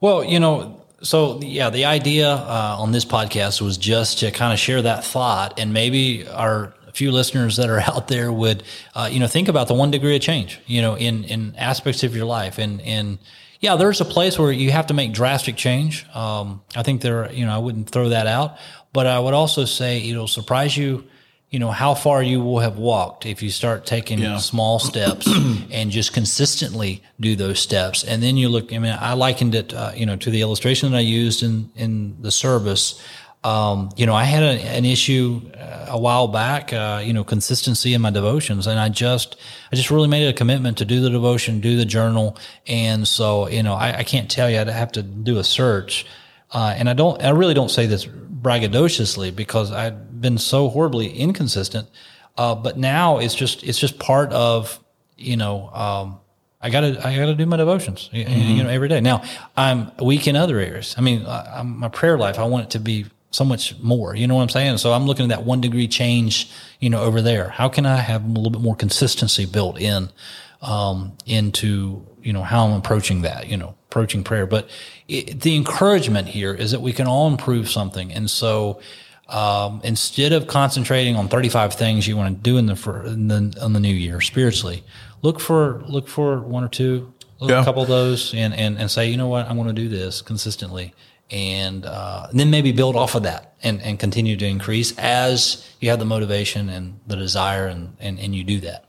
Well, 0.00 0.22
you 0.22 0.38
know, 0.38 0.81
so 1.02 1.40
yeah, 1.40 1.70
the 1.70 1.84
idea 1.84 2.28
uh, 2.28 2.76
on 2.78 2.92
this 2.92 3.04
podcast 3.04 3.60
was 3.60 3.76
just 3.76 4.20
to 4.20 4.30
kind 4.30 4.52
of 4.52 4.58
share 4.58 4.82
that 4.82 5.04
thought, 5.04 5.58
and 5.58 5.72
maybe 5.72 6.26
our 6.28 6.74
few 6.92 7.10
listeners 7.10 7.56
that 7.56 7.70
are 7.70 7.80
out 7.90 8.08
there 8.08 8.32
would, 8.32 8.62
uh, 8.94 9.08
you 9.10 9.18
know, 9.18 9.26
think 9.26 9.48
about 9.48 9.68
the 9.68 9.74
one 9.74 9.90
degree 9.90 10.16
of 10.16 10.22
change, 10.22 10.60
you 10.66 10.80
know, 10.80 10.96
in 10.96 11.24
in 11.24 11.54
aspects 11.56 12.02
of 12.02 12.14
your 12.14 12.26
life, 12.26 12.58
and 12.58 12.80
and 12.82 13.18
yeah, 13.60 13.76
there's 13.76 14.00
a 14.00 14.04
place 14.04 14.38
where 14.38 14.50
you 14.50 14.72
have 14.72 14.88
to 14.88 14.94
make 14.94 15.12
drastic 15.12 15.56
change. 15.56 16.04
Um, 16.14 16.62
I 16.74 16.82
think 16.82 17.00
there, 17.00 17.30
you 17.32 17.46
know, 17.46 17.54
I 17.54 17.58
wouldn't 17.58 17.90
throw 17.90 18.08
that 18.08 18.26
out, 18.26 18.56
but 18.92 19.06
I 19.06 19.18
would 19.20 19.34
also 19.34 19.64
say 19.64 20.02
it'll 20.08 20.28
surprise 20.28 20.76
you. 20.76 21.04
You 21.52 21.58
know 21.58 21.70
how 21.70 21.94
far 21.94 22.22
you 22.22 22.40
will 22.40 22.60
have 22.60 22.78
walked 22.78 23.26
if 23.26 23.42
you 23.42 23.50
start 23.50 23.84
taking 23.84 24.18
Yeah. 24.20 24.38
small 24.38 24.78
steps 24.78 25.28
and 25.70 25.90
just 25.90 26.12
consistently 26.14 27.02
do 27.20 27.36
those 27.36 27.60
steps. 27.60 28.02
And 28.04 28.22
then 28.22 28.38
you 28.38 28.48
look, 28.48 28.72
I 28.72 28.78
mean, 28.78 28.96
I 28.98 29.12
likened 29.12 29.54
it, 29.54 29.74
uh, 29.74 29.92
you 29.94 30.06
know, 30.06 30.16
to 30.16 30.30
the 30.30 30.40
illustration 30.40 30.90
that 30.92 30.96
I 30.96 31.00
used 31.00 31.42
in, 31.42 31.70
in 31.76 32.16
the 32.22 32.30
service. 32.30 32.98
Um, 33.44 33.90
you 33.96 34.06
know, 34.06 34.14
I 34.14 34.24
had 34.24 34.42
a, 34.42 34.52
an 34.78 34.84
issue 34.86 35.42
uh, 35.58 35.86
a 35.90 35.98
while 35.98 36.26
back, 36.28 36.72
uh, 36.72 37.02
you 37.04 37.12
know, 37.12 37.22
consistency 37.24 37.92
in 37.92 38.00
my 38.00 38.10
devotions. 38.10 38.66
And 38.66 38.78
I 38.80 38.88
just, 38.88 39.36
I 39.70 39.76
just 39.76 39.90
really 39.90 40.08
made 40.08 40.26
a 40.28 40.32
commitment 40.32 40.78
to 40.78 40.84
do 40.86 41.00
the 41.02 41.10
devotion, 41.10 41.60
do 41.60 41.76
the 41.76 41.84
journal. 41.84 42.38
And 42.66 43.06
so, 43.06 43.48
you 43.48 43.62
know, 43.62 43.74
I, 43.74 43.98
I 43.98 44.04
can't 44.04 44.30
tell 44.30 44.48
you, 44.48 44.58
I'd 44.58 44.68
have 44.68 44.92
to 44.92 45.02
do 45.02 45.38
a 45.38 45.44
search. 45.44 46.06
Uh, 46.50 46.74
and 46.78 46.88
I 46.88 46.94
don't, 46.94 47.22
I 47.22 47.30
really 47.30 47.54
don't 47.54 47.70
say 47.70 47.86
this 47.86 48.06
braggadociously 48.42 49.34
because 49.34 49.70
I'd 49.72 50.20
been 50.20 50.38
so 50.38 50.68
horribly 50.68 51.10
inconsistent. 51.12 51.88
Uh, 52.36 52.54
but 52.54 52.78
now 52.78 53.18
it's 53.18 53.34
just, 53.34 53.62
it's 53.62 53.78
just 53.78 53.98
part 53.98 54.32
of, 54.32 54.78
you 55.16 55.36
know, 55.36 55.68
um, 55.72 56.18
I 56.60 56.70
gotta, 56.70 57.06
I 57.06 57.16
gotta 57.16 57.34
do 57.34 57.44
my 57.46 57.56
devotions, 57.56 58.08
y- 58.12 58.20
you 58.20 58.62
know, 58.62 58.70
every 58.70 58.88
day. 58.88 59.00
Now 59.00 59.22
I'm 59.56 59.90
weak 60.02 60.26
in 60.26 60.36
other 60.36 60.58
areas. 60.58 60.94
I 60.96 61.00
mean, 61.00 61.26
I, 61.26 61.58
I'm, 61.60 61.78
my 61.78 61.88
prayer 61.88 62.16
life, 62.18 62.38
I 62.38 62.44
want 62.44 62.64
it 62.64 62.70
to 62.70 62.78
be 62.80 63.06
so 63.30 63.44
much 63.44 63.78
more, 63.80 64.14
you 64.14 64.26
know 64.26 64.34
what 64.36 64.42
I'm 64.42 64.48
saying? 64.48 64.78
So 64.78 64.92
I'm 64.92 65.06
looking 65.06 65.24
at 65.24 65.28
that 65.36 65.44
one 65.44 65.60
degree 65.60 65.88
change, 65.88 66.50
you 66.80 66.90
know, 66.90 67.02
over 67.02 67.20
there. 67.22 67.48
How 67.48 67.68
can 67.68 67.86
I 67.86 67.96
have 67.96 68.24
a 68.24 68.28
little 68.28 68.50
bit 68.50 68.60
more 68.60 68.76
consistency 68.76 69.46
built 69.46 69.80
in? 69.80 70.10
um, 70.62 71.16
into 71.26 72.06
you 72.22 72.32
know 72.32 72.42
how 72.42 72.66
I'm 72.66 72.72
approaching 72.78 73.22
that, 73.22 73.48
you 73.48 73.56
know, 73.56 73.74
approaching 73.90 74.24
prayer. 74.24 74.46
But 74.46 74.68
it, 75.08 75.40
the 75.40 75.56
encouragement 75.56 76.28
here 76.28 76.54
is 76.54 76.70
that 76.70 76.80
we 76.80 76.92
can 76.92 77.06
all 77.06 77.28
improve 77.28 77.68
something, 77.70 78.12
and 78.12 78.30
so 78.30 78.80
um, 79.28 79.80
instead 79.84 80.32
of 80.32 80.46
concentrating 80.46 81.16
on 81.16 81.28
35 81.28 81.74
things 81.74 82.06
you 82.06 82.16
want 82.16 82.36
to 82.36 82.42
do 82.42 82.58
in 82.58 82.66
the 82.66 82.76
for 82.76 83.04
in 83.04 83.28
the, 83.28 83.58
in 83.64 83.72
the 83.72 83.80
new 83.80 83.94
year 83.94 84.20
spiritually, 84.20 84.84
look 85.22 85.40
for 85.40 85.82
look 85.88 86.08
for 86.08 86.40
one 86.40 86.64
or 86.64 86.68
two, 86.68 87.12
look 87.40 87.50
Yeah. 87.50 87.62
a 87.62 87.64
couple 87.64 87.82
of 87.82 87.88
those, 87.88 88.34
and 88.34 88.52
and 88.54 88.78
and 88.78 88.90
say, 88.90 89.08
you 89.10 89.16
know 89.16 89.28
what, 89.28 89.46
I 89.48 89.52
want 89.52 89.68
to 89.68 89.74
do 89.74 89.88
this 89.88 90.22
consistently. 90.22 90.94
And, 91.32 91.86
uh, 91.86 92.26
and 92.28 92.38
then 92.38 92.50
maybe 92.50 92.72
build 92.72 92.94
off 92.94 93.14
of 93.14 93.22
that 93.22 93.56
and, 93.62 93.80
and 93.80 93.98
continue 93.98 94.36
to 94.36 94.46
increase 94.46 94.96
as 94.98 95.66
you 95.80 95.88
have 95.88 95.98
the 95.98 96.04
motivation 96.04 96.68
and 96.68 97.00
the 97.06 97.16
desire 97.16 97.66
and, 97.66 97.96
and, 98.00 98.20
and 98.20 98.34
you 98.34 98.44
do 98.44 98.60
that. 98.60 98.84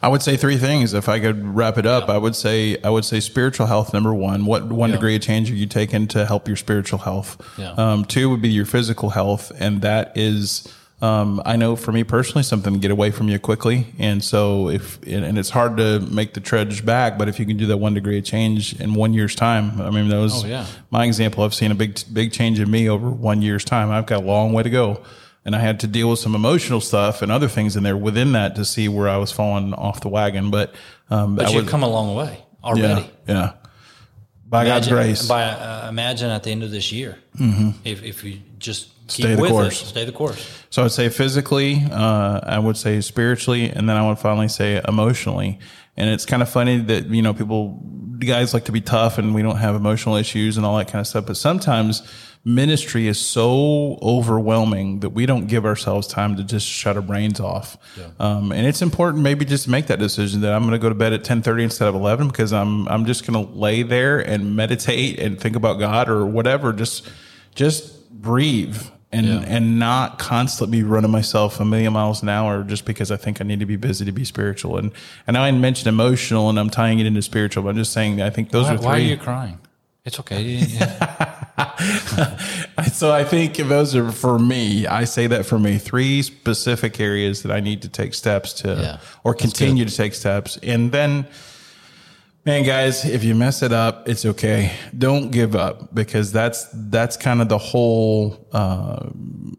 I 0.00 0.06
would 0.06 0.22
say 0.22 0.36
three 0.36 0.58
things. 0.58 0.94
If 0.94 1.08
I 1.08 1.18
could 1.18 1.44
wrap 1.44 1.76
it 1.76 1.86
up, 1.86 2.08
I 2.08 2.16
would 2.16 2.36
say 2.36 2.80
I 2.84 2.90
would 2.90 3.04
say 3.04 3.18
spiritual 3.18 3.66
health 3.66 3.92
number 3.92 4.14
one. 4.14 4.46
What 4.46 4.70
one 4.70 4.92
degree 4.92 5.16
of 5.16 5.22
change 5.22 5.50
are 5.50 5.56
you 5.56 5.66
taking 5.66 6.06
to 6.08 6.24
help 6.24 6.46
your 6.46 6.56
spiritual 6.56 7.00
health? 7.00 7.36
Yeah. 7.58 7.72
Um, 7.72 8.04
two 8.04 8.30
would 8.30 8.42
be 8.42 8.48
your 8.48 8.66
physical 8.66 9.10
health, 9.10 9.50
and 9.58 9.82
that 9.82 10.16
is. 10.16 10.72
Um, 11.00 11.40
I 11.44 11.54
know 11.56 11.76
for 11.76 11.92
me 11.92 12.02
personally, 12.02 12.42
something 12.42 12.72
to 12.72 12.78
get 12.80 12.90
away 12.90 13.12
from 13.12 13.28
you 13.28 13.38
quickly, 13.38 13.86
and 14.00 14.22
so 14.22 14.68
if 14.68 15.00
and 15.06 15.38
it's 15.38 15.50
hard 15.50 15.76
to 15.76 16.00
make 16.00 16.34
the 16.34 16.40
trudge 16.40 16.84
back, 16.84 17.16
but 17.16 17.28
if 17.28 17.38
you 17.38 17.46
can 17.46 17.56
do 17.56 17.66
that 17.66 17.76
one 17.76 17.94
degree 17.94 18.18
of 18.18 18.24
change 18.24 18.78
in 18.80 18.94
one 18.94 19.12
year's 19.14 19.36
time, 19.36 19.80
I 19.80 19.90
mean, 19.90 20.08
that 20.08 20.16
was 20.18 20.44
Oh, 20.44 20.48
yeah. 20.48 20.66
my 20.90 21.04
example. 21.04 21.44
I've 21.44 21.54
seen 21.54 21.70
a 21.70 21.76
big 21.76 22.00
big 22.12 22.32
change 22.32 22.58
in 22.58 22.68
me 22.68 22.88
over 22.88 23.08
one 23.08 23.42
year's 23.42 23.64
time. 23.64 23.92
I've 23.92 24.06
got 24.06 24.24
a 24.24 24.26
long 24.26 24.52
way 24.52 24.64
to 24.64 24.70
go, 24.70 25.00
and 25.44 25.54
I 25.54 25.60
had 25.60 25.78
to 25.80 25.86
deal 25.86 26.10
with 26.10 26.18
some 26.18 26.34
emotional 26.34 26.80
stuff 26.80 27.22
and 27.22 27.30
other 27.30 27.46
things 27.48 27.76
in 27.76 27.84
there 27.84 27.96
within 27.96 28.32
that 28.32 28.56
to 28.56 28.64
see 28.64 28.88
where 28.88 29.08
I 29.08 29.18
was 29.18 29.30
falling 29.30 29.74
off 29.74 30.00
the 30.00 30.08
wagon. 30.08 30.50
But 30.50 30.74
um, 31.10 31.36
But 31.36 31.52
you've 31.52 31.68
come 31.68 31.84
a 31.84 31.88
long 31.88 32.16
way 32.16 32.38
yeah, 32.64 32.68
already. 32.68 33.10
yeah. 33.28 33.52
By 34.48 34.64
God's 34.64 34.88
Imagine- 34.88 35.06
grace, 35.06 35.28
By 35.28 35.42
uh, 35.44 35.86
imagine 35.90 36.30
at 36.30 36.42
the 36.42 36.50
end 36.50 36.64
of 36.64 36.72
this 36.72 36.90
year, 36.90 37.18
if 37.84 38.02
if 38.02 38.24
you 38.24 38.40
just 38.58 38.88
Stay 39.08 39.34
the 39.34 39.48
course. 39.48 39.82
it, 39.82 39.86
stay 39.86 40.04
the 40.04 40.12
course. 40.12 40.64
So 40.70 40.82
I 40.82 40.84
would 40.84 40.92
say 40.92 41.08
physically, 41.08 41.82
uh, 41.90 42.40
I 42.42 42.58
would 42.58 42.76
say 42.76 43.00
spiritually, 43.00 43.70
and 43.70 43.88
then 43.88 43.96
I 43.96 44.06
would 44.06 44.18
finally 44.18 44.48
say 44.48 44.80
emotionally. 44.86 45.58
And 45.96 46.10
it's 46.10 46.26
kind 46.26 46.42
of 46.42 46.48
funny 46.48 46.78
that, 46.78 47.06
you 47.06 47.22
know, 47.22 47.34
people, 47.34 47.82
guys 48.18 48.54
like 48.54 48.66
to 48.66 48.72
be 48.72 48.80
tough 48.80 49.18
and 49.18 49.34
we 49.34 49.42
don't 49.42 49.56
have 49.56 49.74
emotional 49.74 50.16
issues 50.16 50.56
and 50.56 50.64
all 50.64 50.76
that 50.78 50.86
kind 50.88 51.00
of 51.00 51.06
stuff. 51.06 51.26
But 51.26 51.36
sometimes 51.36 52.02
ministry 52.44 53.08
is 53.08 53.18
so 53.18 53.98
overwhelming 54.00 55.00
that 55.00 55.10
we 55.10 55.26
don't 55.26 55.46
give 55.46 55.64
ourselves 55.64 56.06
time 56.06 56.36
to 56.36 56.44
just 56.44 56.66
shut 56.66 56.96
our 56.96 57.02
brains 57.02 57.40
off. 57.40 57.76
Um, 58.20 58.52
and 58.52 58.66
it's 58.66 58.80
important 58.80 59.22
maybe 59.24 59.44
just 59.44 59.64
to 59.64 59.70
make 59.70 59.88
that 59.88 59.98
decision 59.98 60.40
that 60.42 60.52
I'm 60.52 60.62
going 60.62 60.72
to 60.72 60.78
go 60.78 60.88
to 60.88 60.94
bed 60.94 61.12
at 61.12 61.20
1030 61.20 61.64
instead 61.64 61.88
of 61.88 61.94
11 61.94 62.28
because 62.28 62.52
I'm, 62.52 62.86
I'm 62.88 63.04
just 63.04 63.26
going 63.26 63.44
to 63.44 63.52
lay 63.52 63.82
there 63.82 64.20
and 64.20 64.54
meditate 64.54 65.18
and 65.18 65.40
think 65.40 65.56
about 65.56 65.78
God 65.80 66.08
or 66.08 66.24
whatever. 66.24 66.72
Just, 66.72 67.08
just 67.54 68.08
breathe 68.10 68.80
and 69.10 69.26
and 69.26 69.78
not 69.78 70.18
constantly 70.18 70.82
running 70.82 71.10
myself 71.10 71.60
a 71.60 71.64
million 71.64 71.92
miles 71.92 72.22
an 72.22 72.28
hour 72.28 72.62
just 72.62 72.84
because 72.84 73.10
I 73.10 73.16
think 73.16 73.40
I 73.40 73.44
need 73.44 73.60
to 73.60 73.66
be 73.66 73.76
busy 73.76 74.04
to 74.04 74.12
be 74.12 74.24
spiritual. 74.24 74.76
And 74.76 74.92
and 75.26 75.36
I 75.36 75.50
mentioned 75.50 75.86
emotional, 75.88 76.50
and 76.50 76.58
I'm 76.58 76.70
tying 76.70 76.98
it 76.98 77.06
into 77.06 77.22
spiritual. 77.22 77.62
But 77.62 77.70
I'm 77.70 77.76
just 77.76 77.92
saying 77.92 78.16
that 78.16 78.26
I 78.26 78.30
think 78.30 78.50
those 78.50 78.66
Why, 78.66 78.74
are 78.74 78.78
three. 78.78 78.86
why 78.86 78.96
are 78.96 79.00
you 79.00 79.16
crying? 79.16 79.58
It's 80.04 80.20
okay. 80.20 80.42
Yeah. 80.42 81.44
so 82.92 83.12
I 83.12 83.24
think 83.24 83.56
those 83.56 83.94
are 83.96 84.12
for 84.12 84.38
me. 84.38 84.86
I 84.86 85.04
say 85.04 85.26
that 85.26 85.44
for 85.46 85.58
me, 85.58 85.78
three 85.78 86.22
specific 86.22 87.00
areas 87.00 87.42
that 87.42 87.52
I 87.52 87.60
need 87.60 87.82
to 87.82 87.88
take 87.88 88.14
steps 88.14 88.52
to, 88.54 88.68
Yeah, 88.68 88.98
or 89.24 89.34
continue 89.34 89.84
to 89.84 89.94
take 89.94 90.14
steps, 90.14 90.58
and 90.62 90.92
then. 90.92 91.26
Man, 92.48 92.62
guys, 92.62 93.04
if 93.04 93.24
you 93.24 93.34
mess 93.34 93.62
it 93.62 93.72
up, 93.72 94.08
it's 94.08 94.24
okay. 94.24 94.72
Don't 94.96 95.30
give 95.30 95.54
up 95.54 95.94
because 95.94 96.32
that's 96.32 96.66
that's 96.72 97.18
kind 97.18 97.42
of 97.42 97.50
the 97.50 97.58
whole 97.58 98.48
uh, 98.52 99.10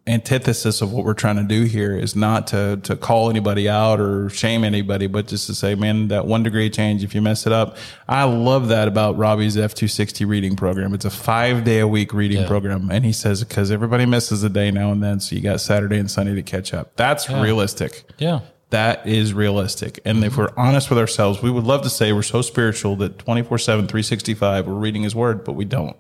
antithesis 0.08 0.82
of 0.82 0.92
what 0.92 1.06
we're 1.06 1.14
trying 1.14 1.36
to 1.36 1.44
do 1.44 1.66
here. 1.66 1.96
Is 1.96 2.16
not 2.16 2.48
to 2.48 2.80
to 2.86 2.96
call 2.98 3.30
anybody 3.30 3.70
out 3.70 4.00
or 4.00 4.32
shame 4.32 4.64
anybody, 4.64 5.06
but 5.06 5.28
just 5.28 5.46
to 5.46 5.54
say, 5.54 5.76
man, 5.76 6.08
that 6.08 6.26
one 6.26 6.42
degree 6.42 6.68
change. 6.72 7.04
If 7.04 7.14
you 7.14 7.22
mess 7.22 7.46
it 7.46 7.54
up, 7.54 7.78
I 8.08 8.24
love 8.24 8.70
that 8.70 8.88
about 8.88 9.20
Robby's 9.20 9.56
F 9.56 9.76
two 9.76 9.88
sixty 9.88 10.26
reading 10.26 10.56
program. 10.56 10.96
It's 10.96 11.06
a 11.06 11.12
five 11.12 11.64
day 11.64 11.82
a 11.82 11.88
week 11.88 12.12
reading 12.12 12.48
program, 12.48 12.90
and 12.90 13.06
he 13.06 13.14
says 13.14 13.44
because 13.44 13.70
everybody 13.70 14.08
misses 14.08 14.42
a 14.42 14.50
day 14.50 14.72
now 14.72 14.92
and 14.92 15.04
then, 15.04 15.20
so 15.20 15.36
you 15.36 15.44
got 15.44 15.62
Saturday 15.62 16.00
and 16.00 16.10
Sunday 16.10 16.34
to 16.34 16.42
catch 16.42 16.74
up. 16.74 16.96
That's 16.96 17.30
realistic. 17.30 18.06
yeah. 18.18 18.40
That 18.70 19.08
is 19.08 19.34
realistic. 19.34 20.00
And 20.06 20.24
if 20.24 20.38
we're 20.38 20.54
honest 20.56 20.90
with 20.90 21.00
ourselves, 21.00 21.42
we 21.42 21.50
would 21.50 21.64
love 21.64 21.82
to 21.84 21.90
say 21.90 22.14
we're 22.14 22.22
so 22.22 22.42
spiritual 22.42 22.96
that 22.98 23.18
24 23.18 23.58
7, 23.58 23.88
365, 23.88 24.68
we're 24.68 24.74
reading 24.74 25.04
his 25.04 25.16
word, 25.16 25.44
but 25.44 25.54
we 25.54 25.66
don't. 25.66 25.98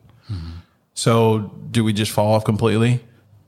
So 0.93 1.51
do 1.71 1.83
we 1.83 1.93
just 1.93 2.11
fall 2.11 2.33
off 2.33 2.43
completely? 2.43 3.01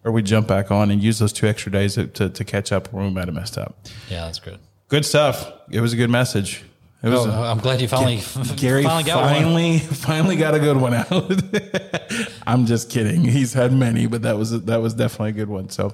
or 0.04 0.12
we 0.12 0.22
jump 0.22 0.48
back 0.48 0.72
on 0.72 0.92
and 0.92 1.02
use 1.02 1.20
those 1.20 1.34
two 1.34 1.48
extra 1.48 1.72
days 1.72 1.96
to, 1.96 2.08
to, 2.08 2.30
to 2.30 2.44
catch 2.44 2.72
up 2.72 2.92
where 2.92 3.04
we 3.04 3.12
might 3.12 3.26
have 3.26 3.36
messed 3.36 3.58
up. 3.58 3.76
Yeah, 4.10 4.26
that's 4.26 4.40
good. 4.40 4.60
Good 4.88 5.06
stuff. 5.06 5.52
It 5.70 5.82
was 5.82 5.94
a 5.94 5.96
good 5.96 6.10
message. 6.10 6.64
It 7.04 7.10
was. 7.10 7.26
Oh, 7.26 7.32
I'm 7.32 7.58
glad 7.58 7.82
you 7.82 7.88
finally 7.88 8.22
Gary 8.58 8.84
finally 8.84 9.04
got 9.04 9.22
one. 9.24 9.34
finally 9.34 9.80
finally 9.80 10.36
got 10.36 10.54
a 10.54 10.60
good 10.60 10.78
one 10.78 10.94
out. 10.94 11.10
I'm 12.48 12.68
just 12.68 12.92
kidding. 12.92 13.24
He's 13.24 13.54
had 13.54 13.74
many, 13.74 14.06
but 14.06 14.22
that 14.22 14.38
was 14.38 14.62
that 14.66 14.82
was 14.82 14.94
definitely 14.94 15.30
a 15.30 15.34
good 15.34 15.50
one. 15.50 15.70
So, 15.70 15.94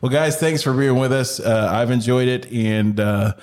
well, 0.00 0.10
guys, 0.10 0.38
thanks 0.38 0.62
for 0.62 0.72
being 0.72 0.98
with 0.98 1.12
us. 1.12 1.40
Uh, 1.40 1.68
I've 1.70 1.90
enjoyed 1.90 2.28
it, 2.28 2.50
and 2.50 2.98
uh, 2.98 3.34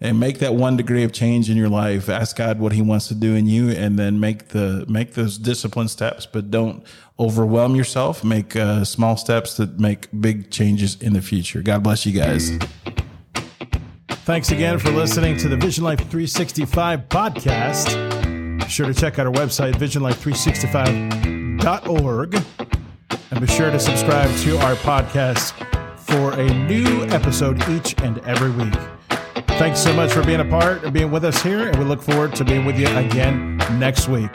and 0.00 0.18
make 0.18 0.38
that 0.38 0.54
one 0.54 0.78
degree 0.78 1.04
of 1.04 1.12
change 1.12 1.50
in 1.50 1.58
your 1.58 1.68
life. 1.68 2.08
Ask 2.08 2.36
God 2.36 2.58
what 2.58 2.72
He 2.72 2.80
wants 2.80 3.08
to 3.08 3.14
do 3.14 3.34
in 3.34 3.46
you, 3.46 3.68
and 3.68 3.98
then 3.98 4.18
make 4.18 4.48
the 4.48 4.86
make 4.88 5.12
those 5.12 5.36
discipline 5.36 5.88
steps. 5.88 6.24
But 6.24 6.50
don't 6.50 6.84
overwhelm 7.20 7.76
yourself. 7.76 8.24
Make 8.24 8.56
uh, 8.56 8.84
small 8.84 9.18
steps 9.18 9.58
that 9.58 9.78
make 9.78 10.08
big 10.18 10.50
changes 10.50 10.96
in 11.02 11.12
the 11.12 11.22
future. 11.22 11.60
God 11.60 11.82
bless 11.82 12.06
you 12.06 12.12
guys. 12.18 12.50
Thanks 14.24 14.52
again 14.52 14.78
for 14.78 14.90
listening 14.90 15.36
to 15.38 15.48
the 15.48 15.56
Vision 15.56 15.82
Life 15.82 15.98
365 15.98 17.08
podcast. 17.08 18.60
Be 18.60 18.68
sure 18.68 18.86
to 18.86 18.94
check 18.94 19.18
out 19.18 19.26
our 19.26 19.32
website, 19.32 19.72
visionlife365.org, 19.72 22.34
and 23.32 23.40
be 23.40 23.46
sure 23.48 23.72
to 23.72 23.80
subscribe 23.80 24.32
to 24.38 24.58
our 24.58 24.76
podcast 24.76 25.54
for 25.98 26.34
a 26.38 26.46
new 26.68 27.02
episode 27.06 27.68
each 27.68 28.00
and 28.02 28.20
every 28.20 28.52
week. 28.52 28.72
Thanks 29.58 29.80
so 29.80 29.92
much 29.92 30.12
for 30.12 30.24
being 30.24 30.38
a 30.38 30.44
part 30.44 30.84
and 30.84 30.92
being 30.92 31.10
with 31.10 31.24
us 31.24 31.42
here, 31.42 31.66
and 31.68 31.76
we 31.76 31.84
look 31.84 32.00
forward 32.00 32.32
to 32.36 32.44
being 32.44 32.64
with 32.64 32.78
you 32.78 32.86
again 32.96 33.56
next 33.72 34.06
week. 34.08 34.30